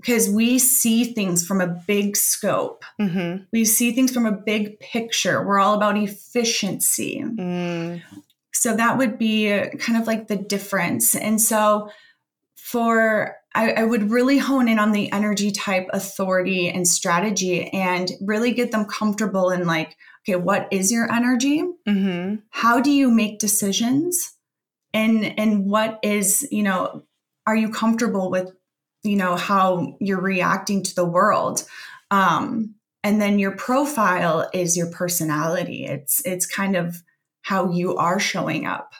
because 0.00 0.28
we 0.30 0.58
see 0.58 1.04
things 1.12 1.46
from 1.46 1.60
a 1.60 1.66
big 1.86 2.16
scope. 2.16 2.84
Mhm. 3.00 3.46
We 3.52 3.64
see 3.64 3.92
things 3.92 4.12
from 4.12 4.26
a 4.26 4.32
big 4.32 4.80
picture. 4.80 5.46
We're 5.46 5.60
all 5.60 5.74
about 5.74 5.96
efficiency. 5.96 7.22
Mm, 7.22 8.02
So 8.52 8.74
that 8.76 8.98
would 8.98 9.18
be 9.18 9.48
kind 9.78 10.00
of 10.00 10.06
like 10.06 10.28
the 10.28 10.36
difference. 10.36 11.14
And 11.14 11.40
so 11.40 11.90
for 12.56 13.36
I, 13.54 13.72
I 13.72 13.84
would 13.84 14.10
really 14.10 14.38
hone 14.38 14.68
in 14.68 14.78
on 14.78 14.92
the 14.92 15.10
energy 15.12 15.50
type 15.50 15.88
authority 15.92 16.68
and 16.68 16.86
strategy 16.86 17.68
and 17.72 18.10
really 18.20 18.52
get 18.52 18.70
them 18.70 18.84
comfortable 18.84 19.50
in 19.50 19.66
like, 19.66 19.96
okay, 20.22 20.36
what 20.36 20.68
is 20.70 20.92
your 20.92 21.10
energy? 21.12 21.64
mhm. 21.88 22.42
How 22.50 22.80
do 22.80 22.90
you 22.92 23.10
make 23.10 23.38
decisions? 23.40 24.34
And 24.94 25.38
and 25.38 25.66
what 25.66 25.98
is, 26.02 26.46
you 26.50 26.62
know, 26.62 27.02
are 27.46 27.56
you 27.56 27.70
comfortable 27.70 28.30
with, 28.30 28.52
you 29.02 29.16
know, 29.16 29.36
how 29.36 29.96
you're 30.00 30.20
reacting 30.20 30.82
to 30.82 30.94
the 30.94 31.04
world? 31.04 31.64
Um, 32.10 32.74
and 33.02 33.20
then 33.20 33.38
your 33.38 33.52
profile 33.52 34.48
is 34.52 34.76
your 34.76 34.90
personality. 34.90 35.86
It's 35.86 36.24
it's 36.26 36.46
kind 36.46 36.76
of 36.76 36.96
how 37.42 37.72
you 37.72 37.96
are 37.96 38.18
showing 38.18 38.66
up. 38.66 38.92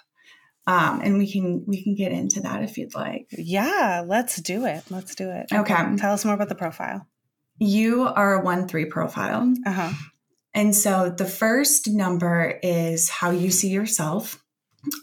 Um, 0.67 1.01
and 1.03 1.19
we 1.19 1.31
can 1.31 1.65
we 1.67 1.83
can 1.83 1.95
get 1.95 2.13
into 2.13 2.41
that 2.41 2.63
if 2.63 2.79
you'd 2.79 2.95
like. 2.95 3.27
Yeah, 3.33 4.05
let's 4.07 4.41
do 4.41 4.67
it. 4.67 4.85
Let's 4.91 5.15
do 5.15 5.31
it. 5.31 5.53
Okay. 5.53 5.97
Tell 5.97 6.15
us 6.15 6.25
more 6.25 6.35
about 6.35 6.49
the 6.49 6.55
profile. 6.55 7.07
You 7.59 8.05
are 8.05 8.41
a 8.41 8.45
one 8.45 8.69
three 8.69 8.87
profile. 8.87 9.53
Uh 9.67 9.73
huh. 9.73 9.93
And 10.55 10.75
so 10.75 11.11
the 11.11 11.27
first 11.27 11.89
number 11.89 12.59
is 12.63 13.09
how 13.09 13.31
you 13.31 13.51
see 13.51 13.69
yourself. 13.69 14.43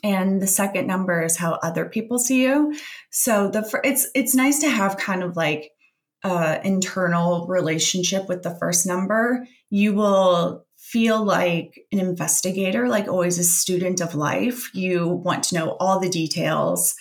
And 0.03 0.41
the 0.41 0.47
second 0.47 0.87
number 0.87 1.21
is 1.23 1.37
how 1.37 1.53
other 1.63 1.85
people 1.85 2.19
see 2.19 2.41
you. 2.43 2.75
So 3.11 3.49
the 3.49 3.63
fir- 3.63 3.81
it's 3.83 4.07
it's 4.15 4.33
nice 4.35 4.59
to 4.59 4.69
have 4.69 4.97
kind 4.97 5.23
of 5.23 5.35
like 5.35 5.71
a 6.23 6.59
internal 6.63 7.45
relationship 7.47 8.27
with 8.27 8.41
the 8.43 8.55
first 8.59 8.85
number. 8.87 9.45
You 9.69 9.93
will 9.93 10.65
feel 10.77 11.23
like 11.23 11.79
an 11.91 11.99
investigator, 11.99 12.87
like 12.87 13.07
always 13.07 13.37
a 13.37 13.43
student 13.43 14.01
of 14.01 14.15
life. 14.15 14.73
You 14.73 15.07
want 15.09 15.43
to 15.45 15.55
know 15.55 15.77
all 15.79 15.99
the 15.99 16.09
details, 16.09 16.95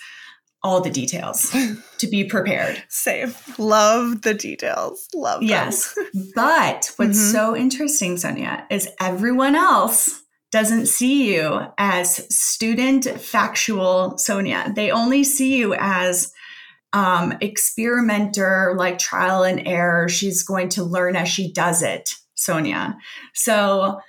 all 0.61 0.81
the 0.81 0.89
details 0.91 1.55
to 1.99 2.07
be 2.07 2.25
prepared. 2.25 2.83
Same. 2.89 3.33
Love 3.57 4.21
the 4.23 4.33
details. 4.33 5.07
Love 5.15 5.39
them. 5.39 5.49
Yes. 5.49 5.97
But 6.35 6.91
what's 6.97 7.17
Mhm. 7.17 7.31
so 7.31 7.55
interesting, 7.55 8.17
Sonia, 8.17 8.65
is 8.69 8.89
everyone 8.99 9.55
else 9.55 10.21
doesn't 10.51 10.87
see 10.87 11.35
you 11.35 11.61
as 11.77 12.33
student 12.35 13.05
factual 13.19 14.17
Sonia. 14.17 14.71
They 14.75 14.91
only 14.91 15.23
see 15.23 15.57
you 15.57 15.73
as 15.73 16.31
um, 16.93 17.33
experimenter, 17.41 18.73
like 18.77 18.97
trial 18.97 19.43
and 19.43 19.67
error. 19.67 20.07
She's 20.09 20.43
going 20.43 20.69
to 20.69 20.83
learn 20.83 21.15
as 21.15 21.27
she 21.29 21.51
does 21.51 21.81
it, 21.83 22.15
Sonia. 22.35 22.97
So 23.33 23.99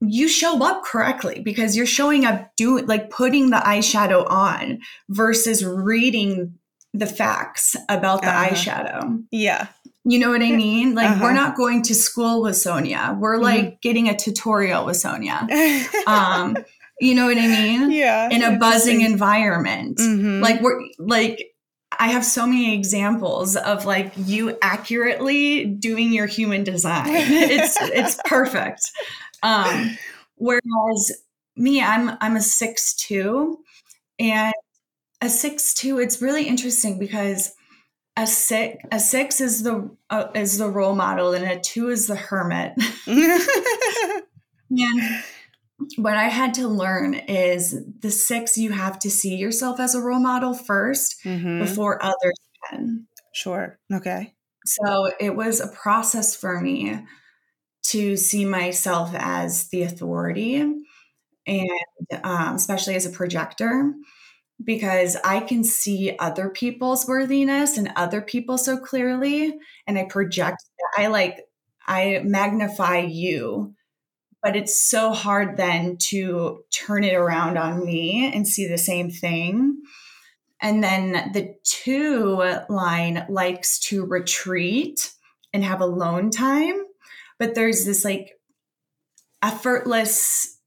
you 0.00 0.28
show 0.28 0.62
up 0.64 0.82
correctly 0.84 1.40
because 1.44 1.76
you're 1.76 1.86
showing 1.86 2.24
up 2.24 2.50
doing 2.56 2.86
like 2.86 3.10
putting 3.10 3.50
the 3.50 3.58
eyeshadow 3.58 4.28
on 4.30 4.80
versus 5.08 5.64
reading 5.64 6.54
the 6.92 7.06
facts 7.06 7.76
about 7.88 8.22
the 8.22 8.28
Uh-huh. 8.28 8.48
eyeshadow. 8.48 9.22
Yeah. 9.30 9.68
You 10.04 10.18
know 10.18 10.30
what 10.30 10.42
I 10.42 10.50
mean? 10.50 10.94
Like 10.94 11.10
Uh-huh. 11.10 11.20
we're 11.24 11.32
not 11.34 11.56
going 11.56 11.82
to 11.84 11.94
school 11.94 12.42
with 12.42 12.56
Sonia. 12.56 13.16
We're 13.20 13.36
like 13.36 13.80
getting 13.82 14.08
a 14.08 14.16
tutorial 14.16 14.86
with 14.86 14.96
Sonia. 14.96 15.46
Um, 16.06 16.56
you 17.00 17.14
know 17.14 17.26
what 17.26 17.38
I 17.38 17.46
mean? 17.46 17.90
yeah. 17.90 18.28
In 18.30 18.42
a 18.42 18.58
buzzing 18.58 19.00
environment. 19.02 19.98
Mhm. 19.98 20.42
Like 20.42 20.60
we're 20.62 20.80
like 20.98 21.38
I 21.98 22.08
have 22.08 22.24
so 22.24 22.46
many 22.46 22.74
examples 22.74 23.56
of 23.56 23.84
like 23.84 24.12
you 24.16 24.56
accurately 24.62 25.64
doing 25.66 26.12
your 26.12 26.26
human 26.26 26.62
design. 26.64 27.06
it's 27.08 27.76
it's 27.80 28.18
perfect. 28.24 28.80
Um, 29.42 29.98
whereas 30.36 31.12
me, 31.56 31.82
I'm 31.82 32.16
I'm 32.20 32.36
a 32.36 32.40
six 32.42 32.94
two, 32.94 33.58
and 34.18 34.54
a 35.20 35.28
six 35.28 35.74
two. 35.74 35.98
It's 35.98 36.22
really 36.22 36.44
interesting 36.46 36.98
because 36.98 37.52
a 38.22 38.26
six 38.26 38.76
a 38.92 39.00
six 39.00 39.40
is 39.40 39.62
the 39.62 39.90
uh, 40.10 40.28
is 40.34 40.58
the 40.58 40.68
role 40.68 40.94
model, 40.94 41.32
and 41.32 41.44
a 41.44 41.58
two 41.58 41.88
is 41.88 42.06
the 42.06 42.16
hermit. 42.16 42.72
And 44.70 45.22
what 45.96 46.16
I 46.16 46.28
had 46.28 46.54
to 46.54 46.68
learn 46.68 47.14
is 47.14 47.74
the 48.00 48.10
six, 48.10 48.56
you 48.56 48.70
have 48.70 48.98
to 49.00 49.10
see 49.10 49.34
yourself 49.36 49.80
as 49.80 49.94
a 49.94 50.00
role 50.00 50.20
model 50.20 50.54
1st 50.54 51.24
Mhm. 51.24 51.58
before 51.58 52.02
others 52.02 52.34
can. 52.68 53.06
Sure. 53.32 53.78
Okay. 53.92 54.34
So 54.64 55.10
it 55.18 55.34
was 55.34 55.60
a 55.60 55.68
process 55.68 56.36
for 56.36 56.60
me 56.60 56.98
to 57.86 58.16
see 58.16 58.44
myself 58.44 59.10
as 59.14 59.68
the 59.70 59.82
authority 59.82 60.56
and 61.46 61.68
um, 62.22 62.54
especially 62.54 62.94
as 62.94 63.06
a 63.06 63.10
projector 63.10 63.92
because 64.62 65.16
I 65.24 65.40
can 65.40 65.64
see 65.64 66.16
other 66.18 66.50
people's 66.50 67.06
worthiness 67.06 67.76
and 67.76 67.92
other 67.96 68.20
people 68.20 68.58
so 68.58 68.76
clearly. 68.76 69.58
And 69.86 69.98
I 69.98 70.04
project, 70.04 70.62
I 70.96 71.06
like, 71.06 71.46
I 71.86 72.20
magnify 72.24 72.98
you. 72.98 73.74
But 74.42 74.56
it's 74.56 74.80
so 74.80 75.12
hard 75.12 75.58
then 75.58 75.98
to 76.08 76.64
turn 76.72 77.04
it 77.04 77.14
around 77.14 77.58
on 77.58 77.84
me 77.84 78.32
and 78.34 78.48
see 78.48 78.66
the 78.66 78.78
same 78.78 79.10
thing. 79.10 79.82
And 80.62 80.82
then 80.82 81.32
the 81.32 81.54
two 81.62 82.42
line 82.68 83.26
likes 83.28 83.78
to 83.80 84.04
retreat 84.04 85.12
and 85.52 85.62
have 85.62 85.80
alone 85.80 86.30
time. 86.30 86.84
But 87.38 87.54
there's 87.54 87.84
this 87.84 88.04
like 88.04 88.32
effortless 89.42 90.58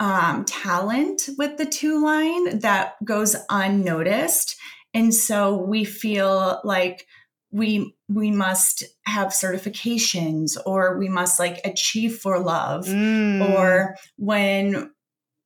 um, 0.00 0.44
talent 0.44 1.28
with 1.38 1.56
the 1.56 1.66
two 1.66 2.02
line 2.04 2.58
that 2.60 2.94
goes 3.04 3.36
unnoticed. 3.48 4.56
And 4.92 5.14
so 5.14 5.56
we 5.56 5.84
feel 5.84 6.60
like 6.64 7.06
we 7.50 7.94
we 8.08 8.30
must 8.30 8.84
have 9.06 9.28
certifications 9.28 10.56
or 10.66 10.98
we 10.98 11.08
must 11.08 11.38
like 11.38 11.60
achieve 11.64 12.18
for 12.18 12.38
love 12.38 12.86
mm. 12.86 13.48
or 13.50 13.96
when 14.16 14.90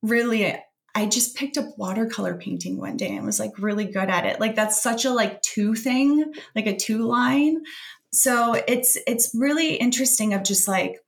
really 0.01 0.57
I 0.93 1.05
just 1.05 1.37
picked 1.37 1.57
up 1.57 1.77
watercolor 1.77 2.35
painting 2.35 2.77
one 2.77 2.97
day 2.97 3.15
and 3.15 3.25
was 3.25 3.39
like 3.39 3.57
really 3.57 3.85
good 3.85 4.09
at 4.09 4.25
it. 4.25 4.39
Like 4.39 4.55
that's 4.55 4.81
such 4.81 5.05
a 5.05 5.13
like 5.13 5.41
two 5.41 5.73
thing, 5.73 6.33
like 6.55 6.67
a 6.67 6.75
two 6.75 7.07
line. 7.07 7.61
So 8.11 8.61
it's 8.67 8.97
it's 9.07 9.31
really 9.33 9.75
interesting 9.75 10.33
of 10.33 10.43
just 10.43 10.67
like 10.67 10.99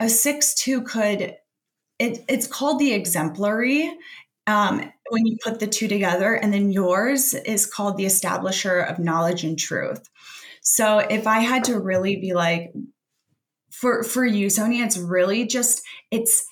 a 0.00 0.08
six 0.08 0.54
two 0.54 0.82
could 0.82 1.34
it, 1.98 2.24
it's 2.28 2.46
called 2.46 2.78
the 2.78 2.92
exemplary 2.92 3.92
um, 4.46 4.90
when 5.10 5.26
you 5.26 5.36
put 5.44 5.60
the 5.60 5.66
two 5.66 5.88
together, 5.88 6.34
and 6.34 6.52
then 6.52 6.72
yours 6.72 7.34
is 7.34 7.66
called 7.66 7.96
the 7.96 8.06
establisher 8.06 8.88
of 8.90 8.98
knowledge 8.98 9.44
and 9.44 9.58
truth. 9.58 10.08
So 10.62 10.98
if 10.98 11.26
I 11.26 11.40
had 11.40 11.64
to 11.64 11.78
really 11.78 12.16
be 12.16 12.34
like, 12.34 12.72
for 13.70 14.02
for 14.02 14.24
you, 14.24 14.50
Sonia, 14.50 14.84
it's 14.84 14.98
really 14.98 15.46
just 15.46 15.82
it's 16.10 16.46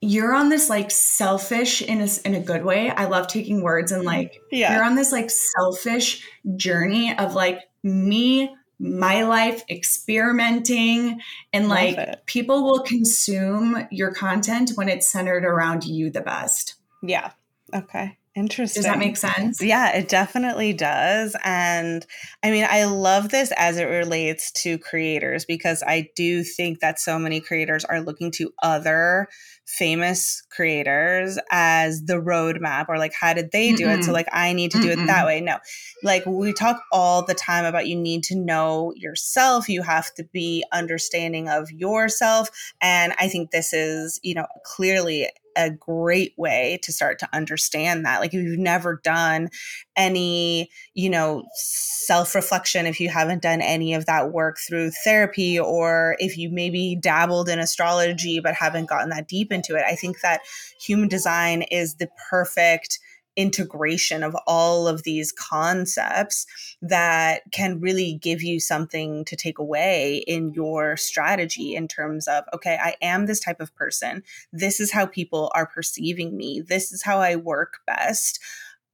you're 0.00 0.34
on 0.34 0.50
this 0.50 0.68
like 0.68 0.90
selfish 0.90 1.80
in 1.80 2.00
a, 2.00 2.08
in 2.26 2.34
a 2.34 2.40
good 2.40 2.64
way. 2.64 2.90
I 2.90 3.06
love 3.06 3.26
taking 3.26 3.62
words 3.62 3.92
and 3.92 4.04
like 4.04 4.38
yeah. 4.50 4.74
you're 4.74 4.84
on 4.84 4.96
this 4.96 5.12
like 5.12 5.30
selfish 5.30 6.26
journey 6.56 7.16
of 7.16 7.34
like 7.34 7.60
me 7.82 8.54
my 8.84 9.22
life 9.22 9.64
experimenting 9.70 11.20
and 11.52 11.68
like 11.68 12.26
people 12.26 12.64
will 12.64 12.80
consume 12.80 13.88
your 13.90 14.12
content 14.12 14.72
when 14.74 14.88
it's 14.88 15.10
centered 15.10 15.44
around 15.44 15.84
you 15.84 16.10
the 16.10 16.20
best. 16.20 16.74
Yeah. 17.02 17.32
Okay. 17.74 18.18
Interesting. 18.36 18.82
Does 18.82 18.90
that 18.90 18.98
make 18.98 19.16
sense? 19.16 19.62
Yeah, 19.62 19.96
it 19.96 20.08
definitely 20.08 20.72
does. 20.72 21.36
And 21.44 22.04
I 22.42 22.50
mean, 22.50 22.66
I 22.68 22.84
love 22.84 23.28
this 23.28 23.52
as 23.56 23.76
it 23.76 23.84
relates 23.84 24.50
to 24.62 24.76
creators 24.78 25.44
because 25.44 25.84
I 25.86 26.10
do 26.16 26.42
think 26.42 26.80
that 26.80 26.98
so 26.98 27.16
many 27.16 27.40
creators 27.40 27.84
are 27.84 28.00
looking 28.00 28.32
to 28.32 28.52
other 28.60 29.28
famous 29.66 30.42
creators 30.50 31.38
as 31.50 32.02
the 32.04 32.20
roadmap 32.20 32.86
or 32.88 32.98
like 32.98 33.14
how 33.18 33.32
did 33.32 33.50
they 33.50 33.72
do 33.72 33.86
Mm-mm. 33.86 33.98
it 33.98 34.04
so 34.04 34.12
like 34.12 34.28
i 34.30 34.52
need 34.52 34.70
to 34.70 34.78
do 34.78 34.88
Mm-mm. 34.88 35.04
it 35.04 35.06
that 35.06 35.24
way 35.24 35.40
no 35.40 35.56
like 36.02 36.22
we 36.26 36.52
talk 36.52 36.82
all 36.92 37.24
the 37.24 37.32
time 37.32 37.64
about 37.64 37.86
you 37.86 37.96
need 37.96 38.22
to 38.22 38.36
know 38.36 38.92
yourself 38.94 39.66
you 39.66 39.80
have 39.80 40.12
to 40.14 40.24
be 40.34 40.62
understanding 40.70 41.48
of 41.48 41.70
yourself 41.70 42.50
and 42.82 43.14
i 43.18 43.26
think 43.26 43.52
this 43.52 43.72
is 43.72 44.20
you 44.22 44.34
know 44.34 44.46
clearly 44.66 45.30
a 45.56 45.70
great 45.70 46.34
way 46.36 46.78
to 46.82 46.92
start 46.92 47.18
to 47.20 47.28
understand 47.32 48.04
that. 48.04 48.20
Like 48.20 48.34
if 48.34 48.42
you've 48.42 48.58
never 48.58 49.00
done 49.02 49.50
any, 49.96 50.70
you 50.94 51.10
know, 51.10 51.44
self-reflection, 51.54 52.86
if 52.86 53.00
you 53.00 53.08
haven't 53.08 53.42
done 53.42 53.60
any 53.60 53.94
of 53.94 54.06
that 54.06 54.32
work 54.32 54.58
through 54.58 54.90
therapy 55.04 55.58
or 55.58 56.16
if 56.18 56.36
you 56.36 56.50
maybe 56.50 56.96
dabbled 57.00 57.48
in 57.48 57.58
astrology 57.58 58.40
but 58.40 58.54
haven't 58.54 58.88
gotten 58.88 59.10
that 59.10 59.28
deep 59.28 59.52
into 59.52 59.76
it, 59.76 59.84
I 59.86 59.94
think 59.94 60.20
that 60.20 60.40
human 60.80 61.08
design 61.08 61.62
is 61.62 61.96
the 61.96 62.08
perfect 62.30 62.98
integration 63.36 64.22
of 64.22 64.36
all 64.46 64.86
of 64.86 65.02
these 65.02 65.32
concepts 65.32 66.46
that 66.80 67.42
can 67.52 67.80
really 67.80 68.18
give 68.20 68.42
you 68.42 68.60
something 68.60 69.24
to 69.24 69.36
take 69.36 69.58
away 69.58 70.24
in 70.26 70.52
your 70.52 70.96
strategy 70.96 71.74
in 71.74 71.88
terms 71.88 72.28
of 72.28 72.44
okay 72.52 72.78
i 72.80 72.94
am 73.02 73.26
this 73.26 73.40
type 73.40 73.60
of 73.60 73.74
person 73.74 74.22
this 74.52 74.80
is 74.80 74.92
how 74.92 75.06
people 75.06 75.50
are 75.54 75.66
perceiving 75.66 76.36
me 76.36 76.60
this 76.60 76.92
is 76.92 77.02
how 77.02 77.18
i 77.18 77.34
work 77.34 77.78
best 77.86 78.40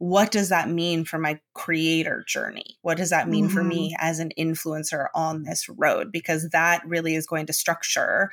what 0.00 0.30
does 0.30 0.48
that 0.48 0.70
mean 0.70 1.04
for 1.04 1.18
my 1.18 1.38
creator 1.52 2.24
journey? 2.26 2.78
What 2.80 2.96
does 2.96 3.10
that 3.10 3.28
mean 3.28 3.44
mm-hmm. 3.44 3.54
for 3.54 3.62
me 3.62 3.94
as 3.98 4.18
an 4.18 4.32
influencer 4.38 5.08
on 5.14 5.42
this 5.42 5.68
road? 5.68 6.10
Because 6.10 6.48
that 6.48 6.80
really 6.86 7.14
is 7.14 7.26
going 7.26 7.44
to 7.44 7.52
structure 7.52 8.30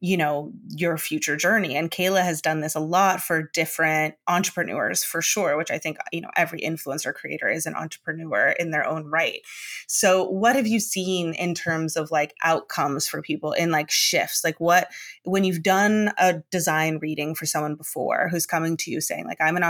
you 0.00 0.16
know 0.16 0.52
your 0.68 0.96
future 0.96 1.36
journey 1.36 1.76
and 1.76 1.90
kaila 1.90 2.22
has 2.22 2.40
done 2.40 2.60
this 2.60 2.74
a 2.74 2.80
lot 2.80 3.20
for 3.20 3.50
different 3.52 4.14
entrepreneurs 4.28 5.04
for 5.04 5.20
sure 5.20 5.56
which 5.56 5.70
i 5.70 5.78
think 5.78 5.98
you 6.12 6.20
know 6.20 6.30
every 6.36 6.60
influencer 6.60 7.12
creator 7.12 7.48
is 7.48 7.66
an 7.66 7.74
entrepreneur 7.74 8.54
in 8.58 8.70
their 8.70 8.86
own 8.86 9.06
right. 9.06 9.40
So 9.86 10.24
what 10.24 10.56
have 10.56 10.66
you 10.66 10.80
seen 10.80 11.34
in 11.34 11.54
terms 11.54 11.96
of 11.96 12.10
like 12.10 12.34
outcomes 12.42 13.06
for 13.06 13.22
people 13.22 13.52
in 13.52 13.70
like 13.70 13.90
shifts? 13.90 14.44
Like 14.44 14.58
what 14.60 14.88
when 15.24 15.44
you've 15.44 15.62
done 15.62 16.12
a 16.18 16.42
design 16.50 16.98
reading 16.98 17.34
for 17.34 17.46
someone 17.46 17.74
before 17.74 18.28
who's 18.30 18.46
coming 18.46 18.76
to 18.76 18.90
you 18.90 19.00
saying 19.00 19.26
like 19.26 19.40
i'm 19.40 19.56
an 19.56 19.62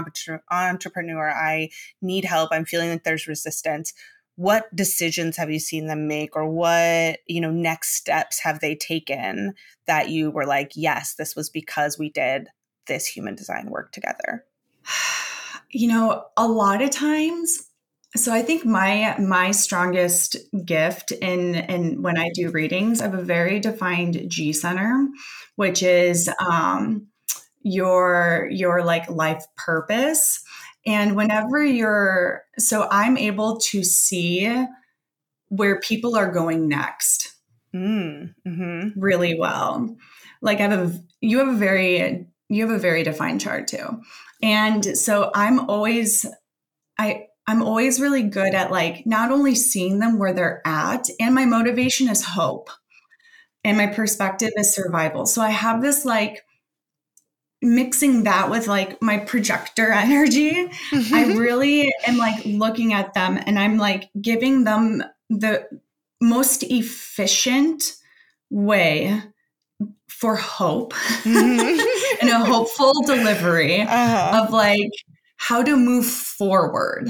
entrepreneur 0.50 1.30
i 1.30 1.68
need 2.00 2.24
help 2.24 2.50
i'm 2.52 2.64
feeling 2.64 2.90
like 2.90 3.04
there's 3.04 3.26
resistance 3.26 3.92
what 4.40 4.74
decisions 4.74 5.36
have 5.36 5.50
you 5.50 5.58
seen 5.58 5.86
them 5.86 6.08
make 6.08 6.34
or 6.34 6.48
what 6.48 7.18
you 7.26 7.42
know 7.42 7.50
next 7.50 7.94
steps 7.94 8.40
have 8.40 8.60
they 8.60 8.74
taken 8.74 9.52
that 9.86 10.08
you 10.08 10.30
were 10.30 10.46
like 10.46 10.72
yes 10.74 11.14
this 11.16 11.36
was 11.36 11.50
because 11.50 11.98
we 11.98 12.08
did 12.08 12.48
this 12.86 13.06
human 13.06 13.34
design 13.34 13.68
work 13.68 13.92
together 13.92 14.46
you 15.70 15.86
know 15.86 16.24
a 16.38 16.48
lot 16.48 16.80
of 16.80 16.88
times 16.88 17.68
so 18.16 18.32
i 18.32 18.40
think 18.40 18.64
my 18.64 19.14
my 19.18 19.50
strongest 19.50 20.36
gift 20.64 21.12
in 21.12 21.54
in 21.54 22.00
when 22.00 22.16
i 22.16 22.30
do 22.32 22.48
readings 22.50 23.02
i 23.02 23.04
have 23.04 23.12
a 23.12 23.22
very 23.22 23.60
defined 23.60 24.24
g 24.26 24.54
center 24.54 25.06
which 25.56 25.82
is 25.82 26.30
um 26.48 27.06
your 27.62 28.48
your 28.50 28.82
like 28.82 29.08
life 29.10 29.44
purpose 29.58 30.42
and 30.86 31.16
whenever 31.16 31.64
you're, 31.64 32.44
so 32.58 32.88
I'm 32.90 33.16
able 33.16 33.58
to 33.58 33.84
see 33.84 34.66
where 35.48 35.80
people 35.80 36.16
are 36.16 36.30
going 36.30 36.68
next 36.68 37.34
mm, 37.74 38.34
mm-hmm. 38.46 39.00
really 39.00 39.38
well. 39.38 39.96
Like 40.42 40.60
I 40.60 40.68
have 40.68 40.94
a, 40.94 41.00
you 41.20 41.38
have 41.38 41.48
a 41.48 41.58
very, 41.58 42.26
you 42.48 42.66
have 42.66 42.74
a 42.74 42.80
very 42.80 43.02
defined 43.02 43.40
chart 43.40 43.68
too. 43.68 44.02
And 44.42 44.96
so 44.96 45.30
I'm 45.34 45.68
always, 45.68 46.24
I, 46.98 47.26
I'm 47.46 47.62
always 47.62 48.00
really 48.00 48.22
good 48.22 48.54
at 48.54 48.70
like 48.70 49.06
not 49.06 49.32
only 49.32 49.56
seeing 49.56 49.98
them 49.98 50.18
where 50.18 50.32
they're 50.32 50.62
at, 50.64 51.08
and 51.18 51.34
my 51.34 51.46
motivation 51.46 52.08
is 52.08 52.24
hope, 52.24 52.70
and 53.64 53.76
my 53.76 53.88
perspective 53.88 54.52
is 54.56 54.72
survival. 54.72 55.26
So 55.26 55.42
I 55.42 55.50
have 55.50 55.82
this 55.82 56.04
like 56.04 56.44
mixing 57.62 58.24
that 58.24 58.50
with 58.50 58.66
like 58.66 59.00
my 59.02 59.18
projector 59.18 59.92
energy, 59.92 60.68
mm-hmm. 60.90 61.14
I 61.14 61.34
really 61.34 61.92
am 62.06 62.16
like 62.16 62.44
looking 62.44 62.92
at 62.92 63.14
them 63.14 63.38
and 63.44 63.58
I'm 63.58 63.76
like 63.76 64.10
giving 64.20 64.64
them 64.64 65.02
the 65.28 65.66
most 66.20 66.62
efficient 66.64 67.96
way 68.50 69.22
for 70.08 70.36
hope 70.36 70.92
mm-hmm. 70.92 72.20
and 72.20 72.30
a 72.30 72.44
hopeful 72.44 72.92
delivery 73.06 73.80
uh-huh. 73.80 74.42
of 74.44 74.52
like 74.52 74.90
how 75.36 75.62
to 75.62 75.76
move 75.76 76.04
forward 76.04 77.08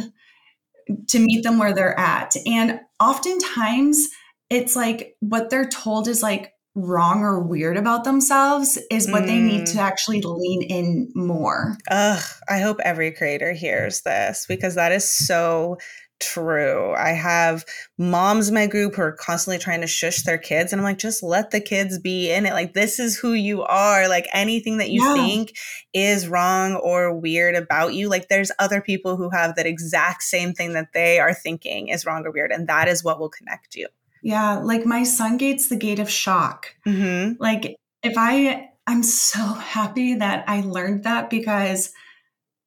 to 1.08 1.18
meet 1.18 1.42
them 1.42 1.58
where 1.58 1.74
they're 1.74 1.98
at. 1.98 2.34
And 2.46 2.80
oftentimes 3.00 4.08
it's 4.48 4.76
like 4.76 5.16
what 5.20 5.50
they're 5.50 5.68
told 5.68 6.08
is 6.08 6.22
like, 6.22 6.52
wrong 6.82 7.20
or 7.20 7.40
weird 7.40 7.76
about 7.76 8.04
themselves 8.04 8.78
is 8.90 9.10
what 9.10 9.24
mm. 9.24 9.26
they 9.26 9.38
need 9.40 9.66
to 9.66 9.78
mm. 9.78 9.82
actually 9.82 10.22
lean 10.22 10.62
in 10.62 11.12
more. 11.14 11.76
Ugh, 11.90 12.22
I 12.48 12.60
hope 12.60 12.78
every 12.84 13.12
creator 13.12 13.52
hears 13.52 14.02
this 14.02 14.46
because 14.48 14.74
that 14.74 14.92
is 14.92 15.08
so 15.08 15.78
true. 16.20 16.94
I 16.96 17.10
have 17.10 17.64
moms 17.98 18.48
in 18.48 18.54
my 18.54 18.66
group 18.66 18.94
who 18.94 19.02
are 19.02 19.12
constantly 19.12 19.58
trying 19.58 19.80
to 19.80 19.86
shush 19.86 20.22
their 20.22 20.38
kids, 20.38 20.72
and 20.72 20.80
I'm 20.80 20.84
like, 20.84 20.98
just 20.98 21.22
let 21.22 21.50
the 21.50 21.60
kids 21.60 21.98
be 21.98 22.30
in 22.30 22.46
it. 22.46 22.52
Like, 22.52 22.74
this 22.74 22.98
is 22.98 23.18
who 23.18 23.32
you 23.32 23.62
are. 23.62 24.08
Like, 24.08 24.26
anything 24.32 24.78
that 24.78 24.90
you 24.90 25.02
yeah. 25.02 25.14
think 25.14 25.56
is 25.92 26.28
wrong 26.28 26.74
or 26.74 27.14
weird 27.14 27.54
about 27.54 27.94
you, 27.94 28.08
like, 28.08 28.28
there's 28.28 28.52
other 28.58 28.80
people 28.80 29.16
who 29.16 29.30
have 29.30 29.56
that 29.56 29.66
exact 29.66 30.22
same 30.22 30.52
thing 30.52 30.74
that 30.74 30.92
they 30.92 31.18
are 31.18 31.34
thinking 31.34 31.88
is 31.88 32.06
wrong 32.06 32.24
or 32.24 32.30
weird, 32.30 32.52
and 32.52 32.68
that 32.68 32.86
is 32.86 33.02
what 33.02 33.18
will 33.18 33.30
connect 33.30 33.74
you. 33.74 33.88
Yeah, 34.22 34.58
like 34.58 34.84
my 34.84 35.02
sun 35.04 35.36
gates 35.36 35.68
the 35.68 35.76
gate 35.76 35.98
of 35.98 36.10
shock. 36.10 36.74
Mm-hmm. 36.86 37.42
Like 37.42 37.76
if 38.02 38.14
I, 38.16 38.70
I'm 38.86 39.02
so 39.02 39.40
happy 39.40 40.14
that 40.14 40.44
I 40.48 40.60
learned 40.60 41.04
that 41.04 41.30
because, 41.30 41.92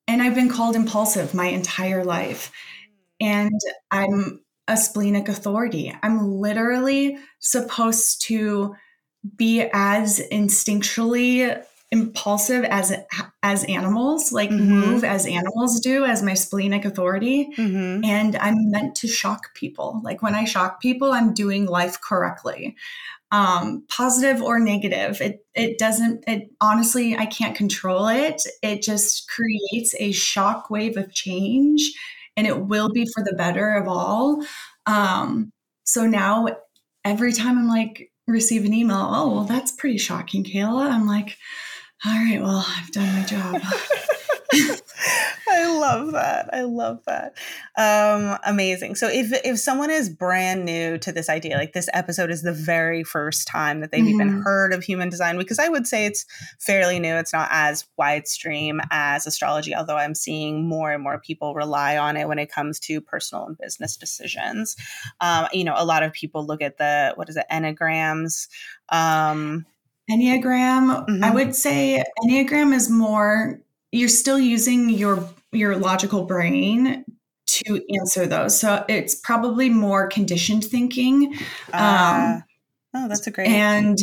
and 0.07 0.21
I've 0.21 0.35
been 0.35 0.49
called 0.49 0.75
impulsive 0.75 1.33
my 1.33 1.47
entire 1.47 2.03
life. 2.03 2.51
And 3.19 3.59
I'm 3.91 4.43
a 4.67 4.77
splenic 4.77 5.27
authority. 5.29 5.95
I'm 6.01 6.39
literally 6.39 7.17
supposed 7.39 8.21
to 8.27 8.75
be 9.35 9.69
as 9.73 10.21
instinctually 10.31 11.63
impulsive 11.93 12.63
as 12.65 12.91
as 13.43 13.63
animals 13.65 14.31
like 14.31 14.49
mm-hmm. 14.49 14.79
move 14.79 15.03
as 15.03 15.27
animals 15.27 15.79
do 15.79 16.03
as 16.03 16.23
my 16.23 16.33
splenic 16.33 16.85
authority. 16.85 17.49
Mm-hmm. 17.55 18.03
and 18.03 18.35
i'm 18.37 18.71
meant 18.71 18.95
to 18.95 19.07
shock 19.07 19.53
people. 19.53 20.01
Like 20.03 20.23
when 20.23 20.33
i 20.33 20.43
shock 20.43 20.81
people 20.81 21.11
i'm 21.11 21.33
doing 21.33 21.67
life 21.67 22.01
correctly. 22.01 22.75
Um, 23.31 23.85
positive 23.89 24.43
or 24.43 24.59
negative 24.59 25.19
it 25.21 25.45
it 25.55 25.79
doesn't 25.79 26.23
it 26.27 26.49
honestly 26.61 27.15
i 27.15 27.27
can't 27.27 27.55
control 27.55 28.07
it. 28.07 28.41
It 28.61 28.81
just 28.81 29.29
creates 29.29 29.93
a 29.99 30.11
shock 30.11 30.69
wave 30.69 30.97
of 30.97 31.13
change 31.13 31.93
and 32.35 32.47
it 32.47 32.65
will 32.65 32.89
be 32.89 33.05
for 33.05 33.23
the 33.23 33.35
better 33.35 33.75
of 33.75 33.87
all. 33.87 34.43
Um, 34.87 35.51
so 35.83 36.07
now 36.07 36.47
every 37.05 37.33
time 37.33 37.57
i'm 37.57 37.67
like 37.67 38.09
receive 38.27 38.65
an 38.65 38.73
email 38.73 39.09
oh 39.09 39.33
well 39.33 39.43
that's 39.43 39.71
pretty 39.73 39.97
shocking 39.97 40.43
kaila 40.43 40.89
i'm 40.89 41.05
like 41.05 41.37
all 42.05 42.13
right, 42.13 42.41
well, 42.41 42.65
I've 42.67 42.91
done 42.91 43.13
my 43.13 43.25
job. 43.25 43.61
I 45.53 45.67
love 45.67 46.11
that. 46.13 46.49
I 46.53 46.61
love 46.61 46.99
that. 47.05 47.33
Um, 47.77 48.37
amazing. 48.45 48.95
So 48.95 49.07
if 49.07 49.31
if 49.45 49.59
someone 49.59 49.89
is 49.89 50.09
brand 50.09 50.65
new 50.65 50.97
to 50.97 51.11
this 51.11 51.29
idea, 51.29 51.57
like 51.57 51.73
this 51.73 51.89
episode 51.93 52.31
is 52.31 52.41
the 52.41 52.53
very 52.53 53.03
first 53.03 53.47
time 53.47 53.81
that 53.81 53.91
they've 53.91 54.03
mm-hmm. 54.03 54.21
even 54.21 54.41
heard 54.41 54.73
of 54.73 54.83
human 54.83 55.09
design, 55.09 55.37
because 55.37 55.59
I 55.59 55.69
would 55.69 55.87
say 55.87 56.05
it's 56.05 56.25
fairly 56.59 56.99
new. 56.99 57.15
It's 57.15 57.33
not 57.33 57.49
as 57.51 57.85
widestream 57.99 58.79
as 58.91 59.27
astrology, 59.27 59.75
although 59.75 59.97
I'm 59.97 60.15
seeing 60.15 60.67
more 60.67 60.91
and 60.91 61.03
more 61.03 61.19
people 61.19 61.53
rely 61.55 61.97
on 61.97 62.17
it 62.17 62.27
when 62.27 62.39
it 62.39 62.51
comes 62.51 62.79
to 62.81 62.99
personal 62.99 63.45
and 63.45 63.57
business 63.57 63.95
decisions. 63.95 64.75
Um, 65.21 65.47
you 65.53 65.63
know, 65.63 65.75
a 65.77 65.85
lot 65.85 66.03
of 66.03 66.13
people 66.13 66.45
look 66.45 66.61
at 66.61 66.77
the 66.77 67.13
what 67.15 67.29
is 67.29 67.37
it, 67.37 67.45
enneagrams. 67.51 68.47
Um, 68.89 69.65
Enneagram, 70.09 71.07
mm-hmm. 71.07 71.23
I 71.23 71.31
would 71.31 71.55
say 71.55 72.03
Enneagram 72.23 72.73
is 72.73 72.89
more 72.89 73.59
you're 73.91 74.09
still 74.09 74.39
using 74.39 74.89
your 74.89 75.29
your 75.51 75.77
logical 75.77 76.25
brain 76.25 77.05
to 77.45 77.81
answer 77.99 78.25
those. 78.25 78.59
So 78.59 78.83
it's 78.89 79.15
probably 79.15 79.69
more 79.69 80.07
conditioned 80.07 80.65
thinking. 80.65 81.35
Uh, 81.71 82.41
um, 82.41 82.43
oh, 82.95 83.07
that's 83.07 83.27
a 83.27 83.31
great. 83.31 83.47
And 83.47 83.97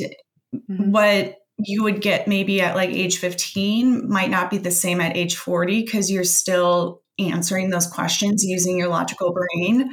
mm-hmm. 0.55 0.91
what 0.91 1.37
you 1.59 1.83
would 1.83 2.01
get 2.01 2.29
maybe 2.29 2.61
at 2.61 2.77
like 2.77 2.91
age 2.91 3.19
15 3.19 4.09
might 4.09 4.31
not 4.31 4.51
be 4.51 4.59
the 4.59 4.71
same 4.71 5.01
at 5.01 5.17
age 5.17 5.37
40 5.37 5.83
because 5.83 6.11
you're 6.11 6.25
still 6.25 7.03
answering 7.19 7.71
those 7.71 7.87
questions 7.87 8.45
using 8.45 8.79
your 8.79 8.89
logical 8.89 9.33
brain. 9.33 9.91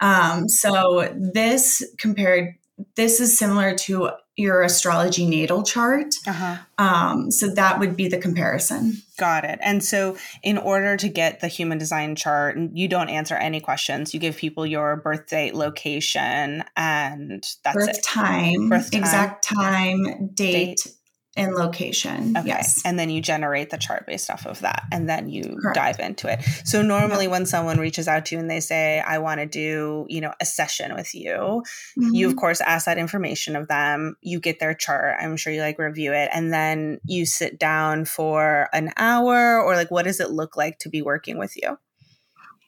Um, 0.00 0.48
so 0.48 1.12
this 1.34 1.84
compared, 1.98 2.54
this 2.96 3.20
is 3.20 3.36
similar 3.36 3.74
to 3.74 4.10
your 4.40 4.62
astrology 4.62 5.26
natal 5.26 5.62
chart. 5.62 6.14
Uh-huh. 6.26 6.56
Um, 6.78 7.30
so 7.30 7.52
that 7.54 7.78
would 7.78 7.96
be 7.96 8.08
the 8.08 8.18
comparison. 8.18 8.94
Got 9.18 9.44
it. 9.44 9.58
And 9.62 9.84
so, 9.84 10.16
in 10.42 10.56
order 10.56 10.96
to 10.96 11.08
get 11.08 11.40
the 11.40 11.48
human 11.48 11.76
design 11.76 12.16
chart, 12.16 12.58
you 12.72 12.88
don't 12.88 13.10
answer 13.10 13.34
any 13.34 13.60
questions. 13.60 14.14
You 14.14 14.20
give 14.20 14.36
people 14.36 14.64
your 14.64 14.96
birth 14.96 15.26
date, 15.26 15.54
location, 15.54 16.64
and 16.76 17.44
that's 17.62 17.76
birth 17.76 17.98
it. 17.98 18.02
Time, 18.02 18.70
birth 18.70 18.90
time, 18.90 19.02
exact 19.02 19.44
time, 19.44 20.30
date, 20.34 20.78
date 20.84 20.94
and 21.36 21.54
location. 21.54 22.36
Okay. 22.36 22.48
Yes. 22.48 22.82
And 22.84 22.98
then 22.98 23.08
you 23.08 23.20
generate 23.20 23.70
the 23.70 23.78
chart 23.78 24.04
based 24.06 24.30
off 24.30 24.46
of 24.46 24.60
that. 24.60 24.84
And 24.90 25.08
then 25.08 25.28
you 25.28 25.56
Correct. 25.62 25.76
dive 25.76 26.00
into 26.00 26.30
it. 26.30 26.42
So 26.64 26.82
normally 26.82 27.28
when 27.28 27.46
someone 27.46 27.78
reaches 27.78 28.08
out 28.08 28.26
to 28.26 28.34
you 28.34 28.40
and 28.40 28.50
they 28.50 28.60
say, 28.60 29.00
I 29.00 29.18
want 29.18 29.40
to 29.40 29.46
do, 29.46 30.06
you 30.08 30.20
know, 30.20 30.32
a 30.40 30.44
session 30.44 30.94
with 30.94 31.14
you, 31.14 31.62
mm-hmm. 31.98 32.14
you 32.14 32.26
of 32.26 32.34
course 32.34 32.60
ask 32.60 32.86
that 32.86 32.98
information 32.98 33.54
of 33.54 33.68
them. 33.68 34.16
You 34.20 34.40
get 34.40 34.58
their 34.58 34.74
chart. 34.74 35.16
I'm 35.20 35.36
sure 35.36 35.52
you 35.52 35.60
like 35.60 35.78
review 35.78 36.12
it. 36.12 36.30
And 36.32 36.52
then 36.52 36.98
you 37.04 37.26
sit 37.26 37.58
down 37.60 38.06
for 38.06 38.68
an 38.72 38.92
hour 38.96 39.62
or 39.62 39.76
like 39.76 39.90
what 39.90 40.06
does 40.06 40.18
it 40.18 40.30
look 40.30 40.56
like 40.56 40.80
to 40.80 40.88
be 40.88 41.00
working 41.00 41.38
with 41.38 41.56
you? 41.56 41.78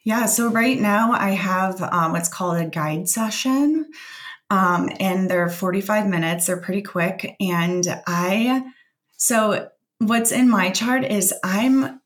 Yeah. 0.04 0.26
So 0.26 0.48
right 0.48 0.80
now 0.80 1.12
I 1.12 1.30
have 1.30 1.82
um, 1.82 2.12
what's 2.12 2.28
called 2.28 2.58
a 2.58 2.66
guide 2.66 3.08
session. 3.08 3.90
Um, 4.52 4.90
and 5.00 5.30
they're 5.30 5.48
45 5.48 6.06
minutes, 6.06 6.46
they're 6.46 6.60
pretty 6.60 6.82
quick. 6.82 7.36
And 7.40 7.86
I, 8.06 8.62
so 9.16 9.70
what's 9.96 10.30
in 10.30 10.50
my 10.50 10.70
chart 10.70 11.04
is 11.04 11.32
I'm 11.42 11.98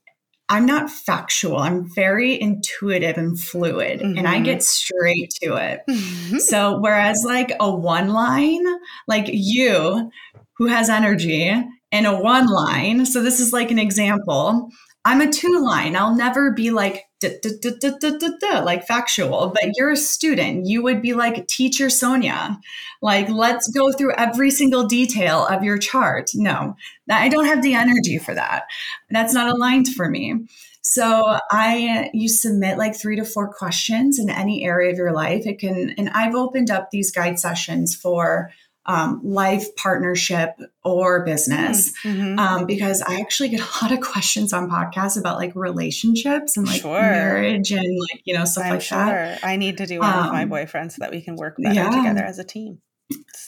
I'm 0.48 0.64
not 0.64 0.88
factual. 0.88 1.58
I'm 1.58 1.92
very 1.92 2.40
intuitive 2.40 3.18
and 3.18 3.36
fluid 3.38 3.98
mm-hmm. 3.98 4.16
and 4.16 4.28
I 4.28 4.38
get 4.38 4.58
mm-hmm. 4.58 4.60
straight 4.60 5.30
to 5.42 5.56
it. 5.56 5.80
Mm-hmm. 5.90 6.38
So 6.38 6.78
whereas 6.78 7.20
like 7.26 7.50
a 7.58 7.74
one 7.74 8.10
line, 8.10 8.64
like 9.08 9.26
you 9.28 10.08
who 10.56 10.66
has 10.66 10.88
energy 10.88 11.52
and 11.90 12.06
a 12.06 12.16
one 12.16 12.46
line, 12.46 13.06
so 13.06 13.22
this 13.22 13.40
is 13.40 13.52
like 13.52 13.72
an 13.72 13.80
example. 13.80 14.70
I'm 15.06 15.20
a 15.20 15.30
two 15.30 15.60
line. 15.64 15.94
I'll 15.94 16.16
never 16.16 16.50
be 16.50 16.72
like 16.72 17.04
like 17.22 18.86
factual, 18.86 19.52
but 19.54 19.70
you're 19.76 19.92
a 19.92 19.96
student. 19.96 20.66
You 20.66 20.82
would 20.82 21.00
be 21.00 21.14
like 21.14 21.46
teacher 21.46 21.88
Sonia. 21.88 22.58
Like 23.00 23.28
let's 23.28 23.68
go 23.68 23.92
through 23.92 24.14
every 24.16 24.50
single 24.50 24.88
detail 24.88 25.46
of 25.46 25.62
your 25.62 25.78
chart. 25.78 26.32
No, 26.34 26.74
I 27.08 27.28
don't 27.28 27.46
have 27.46 27.62
the 27.62 27.74
energy 27.74 28.18
for 28.18 28.34
that. 28.34 28.64
That's 29.08 29.32
not 29.32 29.54
aligned 29.54 29.88
for 29.94 30.10
me. 30.10 30.46
So 30.82 31.38
I 31.52 32.10
you 32.12 32.28
submit 32.28 32.76
like 32.76 32.96
3 32.96 33.16
to 33.16 33.24
4 33.24 33.52
questions 33.52 34.18
in 34.18 34.28
any 34.28 34.64
area 34.64 34.90
of 34.90 34.98
your 34.98 35.12
life. 35.12 35.46
It 35.46 35.60
can 35.60 35.94
and 35.96 36.10
I've 36.10 36.34
opened 36.34 36.70
up 36.70 36.90
these 36.90 37.12
guide 37.12 37.38
sessions 37.38 37.94
for 37.94 38.50
um, 38.86 39.20
life 39.22 39.74
partnership 39.76 40.50
or 40.84 41.24
business 41.24 41.92
mm-hmm. 42.02 42.38
um, 42.38 42.66
because 42.66 43.02
i 43.02 43.20
actually 43.20 43.48
get 43.48 43.60
a 43.82 43.84
lot 43.84 43.92
of 43.92 44.00
questions 44.00 44.52
on 44.52 44.70
podcasts 44.70 45.18
about 45.18 45.36
like 45.36 45.52
relationships 45.54 46.56
and 46.56 46.66
like 46.66 46.82
sure. 46.82 47.00
marriage 47.00 47.70
and 47.70 47.98
like 48.10 48.22
you 48.24 48.34
know 48.34 48.44
stuff 48.44 48.64
I'm 48.64 48.70
like 48.72 48.82
sure. 48.82 48.98
that 48.98 49.44
i 49.44 49.56
need 49.56 49.78
to 49.78 49.86
do 49.86 50.00
one 50.00 50.12
um, 50.12 50.24
with 50.24 50.32
my 50.32 50.42
um, 50.42 50.48
boyfriend 50.48 50.92
so 50.92 50.96
that 51.00 51.10
we 51.10 51.20
can 51.20 51.36
work 51.36 51.56
better 51.58 51.74
yeah. 51.74 51.90
together 51.90 52.22
as 52.22 52.38
a 52.38 52.44
team 52.44 52.80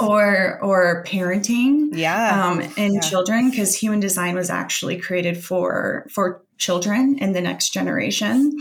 or 0.01 0.59
or 0.62 1.05
parenting 1.05 1.88
yeah 1.92 2.48
um 2.48 2.61
and 2.77 2.94
yeah. 2.94 3.01
children 3.01 3.51
because 3.51 3.74
human 3.74 3.98
design 3.98 4.37
was 4.37 4.51
actually 4.51 4.96
created 4.96 5.42
for 5.42 6.07
for 6.11 6.42
children 6.59 7.16
and 7.20 7.35
the 7.35 7.40
next 7.40 7.72
generation 7.72 8.53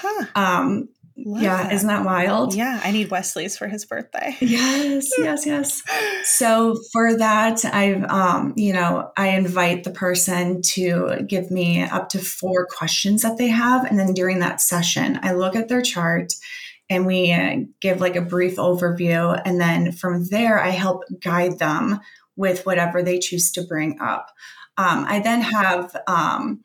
huh. 0.00 0.26
um 0.34 0.88
Love 1.18 1.42
yeah, 1.42 1.62
that. 1.62 1.72
isn't 1.72 1.88
that 1.88 2.04
wild? 2.04 2.54
Yeah, 2.54 2.78
I 2.84 2.90
need 2.90 3.10
Wesley's 3.10 3.56
for 3.56 3.68
his 3.68 3.84
birthday. 3.84 4.36
Yes, 4.40 5.08
yes, 5.18 5.46
yes. 5.46 5.82
So 6.24 6.76
for 6.92 7.16
that, 7.16 7.64
I've 7.64 8.04
um, 8.04 8.52
you 8.56 8.72
know, 8.72 9.10
I 9.16 9.28
invite 9.28 9.84
the 9.84 9.90
person 9.90 10.60
to 10.74 11.24
give 11.26 11.50
me 11.50 11.82
up 11.82 12.10
to 12.10 12.18
four 12.18 12.66
questions 12.66 13.22
that 13.22 13.38
they 13.38 13.48
have, 13.48 13.84
and 13.84 13.98
then 13.98 14.12
during 14.12 14.40
that 14.40 14.60
session, 14.60 15.18
I 15.22 15.32
look 15.32 15.56
at 15.56 15.68
their 15.68 15.82
chart 15.82 16.32
and 16.90 17.06
we 17.06 17.32
uh, 17.32 17.56
give 17.80 18.00
like 18.00 18.16
a 18.16 18.20
brief 18.20 18.56
overview, 18.56 19.40
and 19.44 19.60
then 19.60 19.92
from 19.92 20.26
there, 20.28 20.62
I 20.62 20.70
help 20.70 21.04
guide 21.20 21.58
them 21.58 22.00
with 22.36 22.66
whatever 22.66 23.02
they 23.02 23.18
choose 23.18 23.50
to 23.52 23.62
bring 23.62 23.98
up. 24.00 24.30
Um, 24.76 25.06
I 25.08 25.20
then 25.20 25.40
have 25.40 25.96
um, 26.06 26.62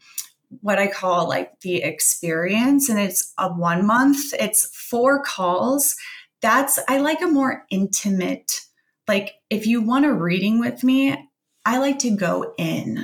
what 0.60 0.80
I 0.80 0.88
call 0.88 1.28
like 1.28 1.60
the 1.62 1.82
experience, 1.84 2.90
and 2.90 3.00
it's 3.00 3.34
a 3.38 3.50
one 3.50 3.86
month, 3.86 4.34
it's 4.34 4.66
four 4.76 5.24
calls. 5.24 5.96
That's, 6.42 6.80
I 6.88 6.98
like 6.98 7.22
a 7.22 7.28
more 7.28 7.66
intimate, 7.70 8.62
like 9.08 9.36
if 9.50 9.66
you 9.66 9.82
want 9.82 10.06
a 10.06 10.14
reading 10.14 10.60
with 10.60 10.84
me, 10.84 11.30
I 11.66 11.78
like 11.78 12.00
to 12.00 12.16
go 12.16 12.54
in. 12.58 13.00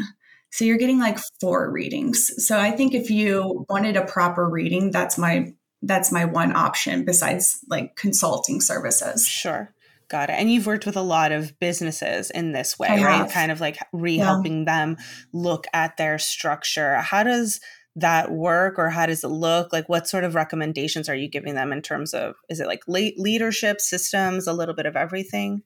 So 0.51 0.65
you're 0.65 0.77
getting 0.77 0.99
like 0.99 1.19
four 1.39 1.71
readings. 1.71 2.31
So 2.45 2.57
I 2.57 2.71
think 2.71 2.93
if 2.93 3.09
you 3.11 3.65
wanted 3.69 3.95
a 3.95 4.05
proper 4.05 4.49
reading, 4.49 4.91
that's 4.91 5.17
my 5.17 5.53
that's 5.83 6.11
my 6.11 6.25
one 6.25 6.55
option 6.55 7.05
besides 7.05 7.59
like 7.69 7.95
consulting 7.95 8.61
services. 8.61 9.27
Sure. 9.27 9.71
Got 10.09 10.29
it. 10.29 10.33
And 10.33 10.51
you've 10.51 10.65
worked 10.65 10.85
with 10.85 10.95
a 10.95 11.01
lot 11.01 11.31
of 11.31 11.59
businesses 11.59 12.31
in 12.31 12.53
this 12.53 12.79
way, 12.79 12.87
I 12.87 13.03
right? 13.03 13.17
Have. 13.17 13.31
Kind 13.31 13.51
of 13.51 13.59
like 13.59 13.77
re 13.91 14.17
helping 14.17 14.59
yeah. 14.59 14.65
them 14.65 14.97
look 15.33 15.65
at 15.73 15.97
their 15.97 16.17
structure. 16.17 16.95
How 16.95 17.23
does 17.23 17.59
that 17.97 18.31
work 18.31 18.77
or 18.77 18.89
how 18.89 19.05
does 19.05 19.23
it 19.23 19.29
look? 19.29 19.73
Like, 19.73 19.89
what 19.89 20.07
sort 20.07 20.23
of 20.23 20.35
recommendations 20.35 21.09
are 21.09 21.15
you 21.15 21.27
giving 21.27 21.55
them 21.55 21.73
in 21.73 21.81
terms 21.81 22.13
of, 22.13 22.35
is 22.49 22.59
it 22.59 22.67
like 22.67 22.83
late 22.87 23.19
leadership, 23.19 23.81
systems, 23.81 24.47
a 24.47 24.53
little 24.53 24.75
bit 24.75 24.85
of 24.85 24.95
everything? 24.95 25.63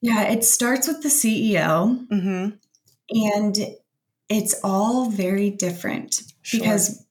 Yeah, 0.00 0.22
it 0.22 0.44
starts 0.44 0.86
with 0.86 1.02
the 1.02 1.08
CEO. 1.08 2.06
Mm-hmm. 2.08 2.48
And 3.10 3.58
it's 4.28 4.58
all 4.64 5.10
very 5.10 5.50
different 5.50 6.22
sure. 6.42 6.60
because 6.60 7.05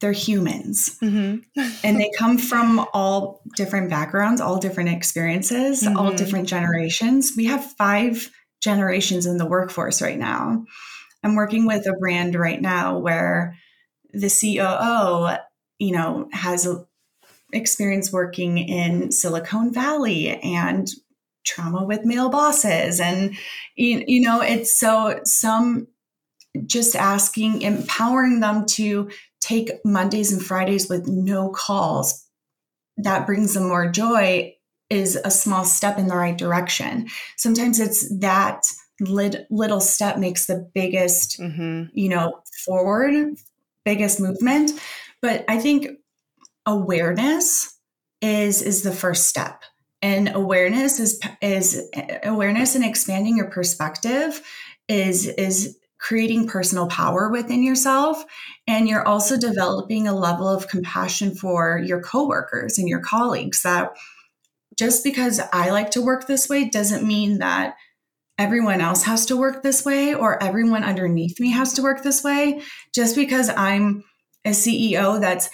they're 0.00 0.12
humans 0.12 0.98
mm-hmm. 1.02 1.38
and 1.84 2.00
they 2.00 2.10
come 2.18 2.38
from 2.38 2.86
all 2.92 3.42
different 3.56 3.90
backgrounds 3.90 4.40
all 4.40 4.58
different 4.58 4.90
experiences 4.90 5.82
mm-hmm. 5.82 5.96
all 5.96 6.12
different 6.12 6.48
generations 6.48 7.32
we 7.36 7.46
have 7.46 7.64
five 7.72 8.30
generations 8.60 9.26
in 9.26 9.38
the 9.38 9.46
workforce 9.46 10.02
right 10.02 10.18
now 10.18 10.64
i'm 11.22 11.34
working 11.34 11.66
with 11.66 11.86
a 11.86 11.92
brand 11.94 12.34
right 12.34 12.60
now 12.60 12.98
where 12.98 13.56
the 14.12 14.28
COO, 14.28 15.36
you 15.78 15.92
know, 15.92 16.28
has 16.32 16.68
experience 17.52 18.12
working 18.12 18.58
in 18.58 19.10
Silicon 19.12 19.72
Valley 19.72 20.28
and 20.28 20.88
trauma 21.44 21.84
with 21.84 22.04
male 22.04 22.28
bosses 22.28 23.00
and 23.00 23.34
you, 23.74 24.04
you 24.06 24.20
know 24.20 24.42
it's 24.42 24.78
so 24.78 25.18
some 25.24 25.86
just 26.66 26.96
asking 26.96 27.62
empowering 27.62 28.40
them 28.40 28.66
to 28.66 29.10
take 29.40 29.70
mondays 29.84 30.32
and 30.32 30.42
fridays 30.42 30.88
with 30.88 31.06
no 31.06 31.50
calls 31.50 32.26
that 33.04 33.26
brings 33.26 33.54
them 33.54 33.68
more 33.68 33.90
joy 33.90 34.54
is 34.88 35.16
a 35.24 35.30
small 35.30 35.64
step 35.64 35.98
in 35.98 36.08
the 36.08 36.16
right 36.16 36.36
direction. 36.36 37.08
Sometimes 37.36 37.78
it's 37.78 38.12
that 38.18 38.62
little 39.00 39.80
step 39.80 40.18
makes 40.18 40.46
the 40.46 40.68
biggest 40.74 41.40
mm-hmm. 41.40 41.84
you 41.94 42.08
know 42.08 42.42
forward 42.66 43.34
biggest 43.84 44.20
movement. 44.20 44.72
But 45.22 45.44
i 45.48 45.58
think 45.58 45.88
awareness 46.66 47.78
is 48.20 48.60
is 48.60 48.82
the 48.82 48.92
first 48.92 49.26
step. 49.26 49.62
And 50.02 50.34
awareness 50.34 51.00
is 51.00 51.20
is 51.40 51.88
awareness 52.22 52.74
and 52.74 52.84
expanding 52.84 53.36
your 53.36 53.50
perspective 53.50 54.42
is 54.88 55.26
is 55.26 55.78
creating 56.00 56.48
personal 56.48 56.88
power 56.88 57.30
within 57.30 57.62
yourself 57.62 58.24
and 58.66 58.88
you're 58.88 59.06
also 59.06 59.38
developing 59.38 60.08
a 60.08 60.16
level 60.16 60.48
of 60.48 60.68
compassion 60.68 61.34
for 61.34 61.78
your 61.78 62.00
coworkers 62.00 62.78
and 62.78 62.88
your 62.88 63.00
colleagues 63.00 63.62
that 63.62 63.92
just 64.78 65.04
because 65.04 65.40
I 65.52 65.70
like 65.70 65.90
to 65.90 66.02
work 66.02 66.26
this 66.26 66.48
way 66.48 66.68
doesn't 66.70 67.06
mean 67.06 67.38
that 67.38 67.76
everyone 68.38 68.80
else 68.80 69.02
has 69.02 69.26
to 69.26 69.36
work 69.36 69.62
this 69.62 69.84
way 69.84 70.14
or 70.14 70.42
everyone 70.42 70.82
underneath 70.82 71.38
me 71.38 71.50
has 71.50 71.74
to 71.74 71.82
work 71.82 72.02
this 72.02 72.24
way. 72.24 72.62
Just 72.94 73.14
because 73.14 73.50
I'm 73.50 74.02
a 74.46 74.52
CEO 74.52 75.20
that's 75.20 75.50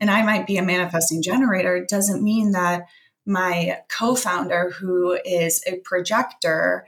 and 0.00 0.10
I 0.10 0.22
might 0.22 0.46
be 0.46 0.58
a 0.58 0.62
manifesting 0.62 1.22
generator 1.22 1.86
doesn't 1.88 2.22
mean 2.22 2.52
that 2.52 2.82
my 3.24 3.78
co-founder 3.88 4.70
who 4.72 5.18
is 5.24 5.62
a 5.66 5.78
projector 5.84 6.86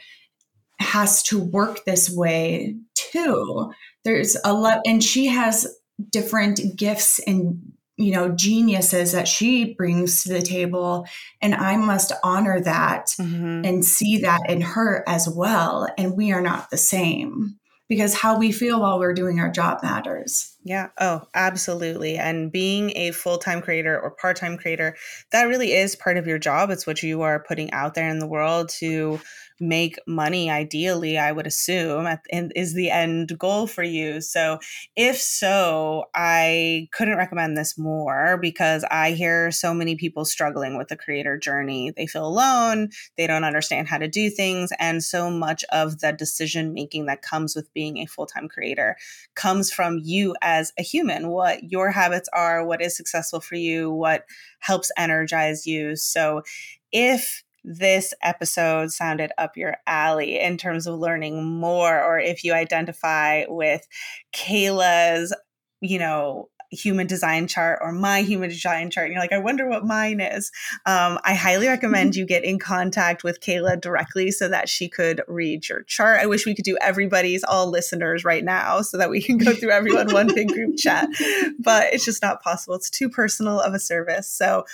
has 0.81 1.23
to 1.25 1.39
work 1.39 1.85
this 1.85 2.11
way 2.11 2.77
too. 2.95 3.73
There's 4.05 4.37
a 4.45 4.53
lot 4.53 4.81
and 4.87 5.03
she 5.03 5.27
has 5.27 5.67
different 6.11 6.61
gifts 6.77 7.21
and 7.21 7.61
you 7.97 8.11
know 8.13 8.31
geniuses 8.31 9.13
that 9.13 9.29
she 9.29 9.75
brings 9.75 10.25
to 10.25 10.29
the 10.31 10.43
table 10.43 11.07
and 11.41 11.55
i 11.55 11.77
must 11.77 12.11
honor 12.25 12.61
that 12.61 13.07
mm-hmm. 13.21 13.65
and 13.65 13.85
see 13.85 14.19
that 14.19 14.41
in 14.49 14.61
her 14.61 15.05
as 15.07 15.29
well 15.29 15.87
and 15.97 16.17
we 16.17 16.33
are 16.33 16.41
not 16.41 16.71
the 16.71 16.77
same 16.77 17.57
because 17.89 18.15
how 18.15 18.39
we 18.39 18.51
feel 18.51 18.81
while 18.81 18.99
we're 18.99 19.13
doing 19.13 19.39
our 19.41 19.51
job 19.51 19.83
matters. 19.83 20.57
Yeah. 20.65 20.89
Oh, 20.99 21.23
absolutely. 21.35 22.17
And 22.17 22.51
being 22.51 22.97
a 22.97 23.11
full 23.11 23.39
time 23.39 23.61
creator 23.61 24.01
or 24.01 24.11
part 24.11 24.37
time 24.37 24.57
creator, 24.57 24.97
that 25.33 25.45
really 25.45 25.73
is 25.73 25.95
part 25.95 26.17
of 26.17 26.27
your 26.27 26.39
job. 26.39 26.71
It's 26.71 26.87
what 26.87 27.03
you 27.03 27.23
are 27.23 27.45
putting 27.45 27.71
out 27.73 27.95
there 27.95 28.09
in 28.09 28.19
the 28.19 28.27
world 28.27 28.71
to 28.81 29.21
make 29.61 29.99
money 30.07 30.51
ideally 30.51 31.17
i 31.17 31.31
would 31.31 31.47
assume 31.47 32.07
and 32.33 32.53
is 32.57 32.75
the 32.75 32.91
end 32.91 33.39
goal 33.39 33.67
for 33.67 33.83
you. 33.83 34.21
So 34.21 34.59
if 34.97 35.21
so 35.21 36.05
i 36.15 36.89
couldn't 36.93 37.17
recommend 37.17 37.57
this 37.57 37.79
more 37.79 38.39
because 38.41 38.85
i 38.91 39.13
hear 39.13 39.51
so 39.51 39.73
many 39.73 39.97
people 39.97 40.25
struggling 40.25 40.77
with 40.77 40.89
the 40.89 40.97
creator 40.97 41.37
journey. 41.39 41.93
They 41.97 42.07
feel 42.07 42.27
alone 42.27 42.91
they 43.17 43.27
don't 43.27 43.45
understand 43.45 43.89
how 43.89 43.99
to 43.99 44.09
do 44.09 44.31
things 44.31 44.71
and 44.79 45.03
so 45.03 45.31
much 45.31 45.65
of 45.73 46.01
the 46.01 46.13
decision 46.13 46.73
making 46.73 47.07
that 47.07 47.23
comes 47.23 47.55
with 47.55 47.73
being 47.75 47.99
a 47.99 48.07
full-time 48.07 48.49
creator 48.49 48.97
comes 49.35 49.71
from 49.73 49.99
you 50.03 50.35
as 50.43 50.73
a 50.79 50.83
human 50.83 51.29
what 51.29 51.71
your 51.71 51.91
habits 51.91 52.29
are 52.33 52.67
what 52.67 52.83
is 52.83 52.97
successful 52.97 53.41
for 53.41 53.57
you 53.57 53.91
what 53.91 54.25
helps 54.65 54.91
energize 54.97 55.67
you. 55.67 55.95
So 55.97 56.43
if 56.91 57.43
this 57.65 58.15
episode 58.23 58.91
sounded 58.93 59.33
up 59.39 59.57
your 59.57 59.77
alley 59.87 60.39
in 60.39 60.57
terms 60.59 60.87
of 60.87 60.99
learning 60.99 61.45
more, 61.59 62.03
or 62.03 62.19
if 62.19 62.45
you 62.45 62.53
identify 62.55 63.45
with 63.49 63.87
Kaila's, 64.33 65.35
you 65.81 65.99
know, 65.99 66.49
human 66.71 67.07
design 67.07 67.47
chart 67.47 67.79
or 67.83 67.93
my 67.93 68.23
human 68.23 68.49
design 68.49 68.91
chart 68.91 69.07
and 69.07 69.15
you're 69.15 69.23
like 69.23 69.33
i 69.33 69.39
wonder 69.39 69.69
what 69.69 69.85
mine 69.85 70.21
is. 70.21 70.51
Um, 70.87 71.19
i 71.25 71.35
highly 71.35 71.69
recommend 71.69 72.17
you 72.17 72.27
get 72.27 72.45
in 72.45 72.59
contact 72.59 73.25
with 73.25 73.41
kaila 73.41 73.81
directly 73.81 74.31
so 74.31 74.49
that 74.49 74.69
she 74.69 74.89
could 74.89 75.23
read 75.29 75.69
your 75.69 75.83
chart. 75.83 76.21
I 76.21 76.27
wish 76.27 76.47
we 76.47 76.55
could 76.55 76.65
do 76.65 76.77
everybody's 76.81 77.45
all 77.45 77.71
listeners 77.71 78.25
right 78.25 78.45
now 78.45 78.83
so 78.83 78.99
that 78.99 79.11
we 79.11 79.23
can 79.23 79.39
go 79.39 79.55
through 79.55 79.71
everyone 79.71 80.13
one 80.13 80.33
big 80.35 80.49
group 80.49 80.77
chat 80.77 81.09
but 81.59 81.93
it's 81.93 82.05
just 82.05 82.23
not 82.23 82.43
possible. 82.43 82.75
It's 82.75 82.91
too 82.91 83.09
personal 83.09 83.61
of 83.61 83.75
a 83.75 83.79
service. 83.79 84.29
So 84.29 84.65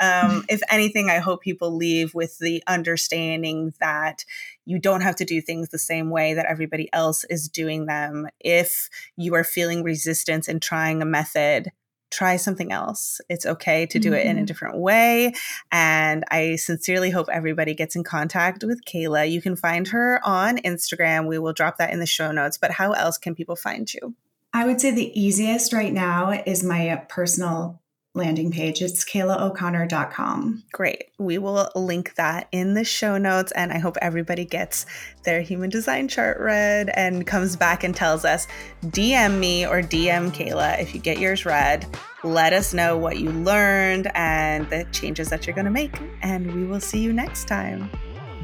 um, 0.00 0.44
if 0.48 0.60
anything 0.70 1.10
i 1.10 1.18
hope 1.18 1.42
people 1.42 1.74
leave 1.74 2.14
with 2.14 2.38
the 2.38 2.62
understanding 2.66 3.72
that 3.80 4.24
you 4.70 4.78
don't 4.78 5.00
have 5.00 5.16
to 5.16 5.24
do 5.24 5.40
things 5.40 5.68
the 5.68 5.78
same 5.78 6.10
way 6.10 6.34
that 6.34 6.46
everybody 6.46 6.88
else 6.92 7.24
is 7.24 7.48
doing 7.48 7.86
them. 7.86 8.28
If 8.38 8.88
you 9.16 9.34
are 9.34 9.42
feeling 9.42 9.82
resistance 9.82 10.46
in 10.46 10.60
trying 10.60 11.02
a 11.02 11.04
method, 11.04 11.72
try 12.12 12.36
something 12.36 12.70
else. 12.70 13.20
It's 13.28 13.44
okay 13.46 13.86
to 13.86 13.98
do 13.98 14.10
mm-hmm. 14.10 14.18
it 14.18 14.26
in 14.26 14.30
a 14.30 14.34
mm-hmm. 14.34 14.44
different 14.44 14.78
way. 14.78 15.34
And 15.72 16.24
I 16.30 16.54
sincerely 16.54 17.10
hope 17.10 17.28
everybody 17.32 17.74
gets 17.74 17.96
in 17.96 18.04
contact 18.04 18.62
with 18.62 18.84
Kaila. 18.84 19.28
You 19.28 19.42
can 19.42 19.56
find 19.56 19.88
her 19.88 20.20
on 20.24 20.58
Instagram. 20.58 21.26
We 21.26 21.40
will 21.40 21.52
drop 21.52 21.78
that 21.78 21.92
in 21.92 21.98
the 21.98 22.06
show 22.06 22.30
notes. 22.30 22.56
But 22.56 22.70
how 22.70 22.92
else 22.92 23.18
can 23.18 23.34
people 23.34 23.56
find 23.56 23.92
you? 23.92 24.14
I 24.52 24.66
would 24.66 24.80
say 24.80 24.92
the 24.92 25.20
easiest 25.20 25.72
right 25.72 25.92
now 25.92 26.30
is 26.46 26.62
my 26.62 27.04
personal 27.08 27.80
landing 28.14 28.50
page. 28.50 28.82
It's 28.82 29.04
kailaoconnor.com. 29.04 30.64
Great. 30.72 31.04
We 31.18 31.38
will 31.38 31.68
link 31.76 32.14
that 32.16 32.48
in 32.50 32.74
the 32.74 32.84
show 32.84 33.18
notes. 33.18 33.52
And 33.52 33.72
I 33.72 33.78
hope 33.78 33.96
everybody 34.02 34.44
gets 34.44 34.86
their 35.24 35.40
human 35.42 35.70
design 35.70 36.08
chart 36.08 36.38
read 36.40 36.90
and 36.94 37.26
comes 37.26 37.56
back 37.56 37.84
and 37.84 37.94
tells 37.94 38.24
us 38.24 38.46
DM 38.86 39.38
me 39.38 39.66
or 39.66 39.80
DM 39.80 40.30
Kaila 40.30 40.80
if 40.80 40.94
you 40.94 41.00
get 41.00 41.18
yours 41.18 41.44
read. 41.44 41.86
Let 42.24 42.52
us 42.52 42.74
know 42.74 42.98
what 42.98 43.18
you 43.18 43.30
learned 43.30 44.10
and 44.14 44.68
the 44.70 44.86
changes 44.92 45.28
that 45.28 45.46
you're 45.46 45.54
going 45.54 45.66
to 45.66 45.70
make. 45.70 45.96
And 46.22 46.52
we 46.52 46.64
will 46.64 46.80
see 46.80 47.00
you 47.00 47.12
next 47.12 47.46
time. 47.46 47.90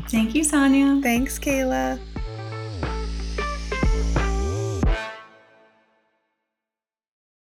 Thank 0.09 0.37
you, 0.37 0.45
Sonia. 0.45 1.01
Thanks, 1.03 1.39
Kaila. 1.39 1.99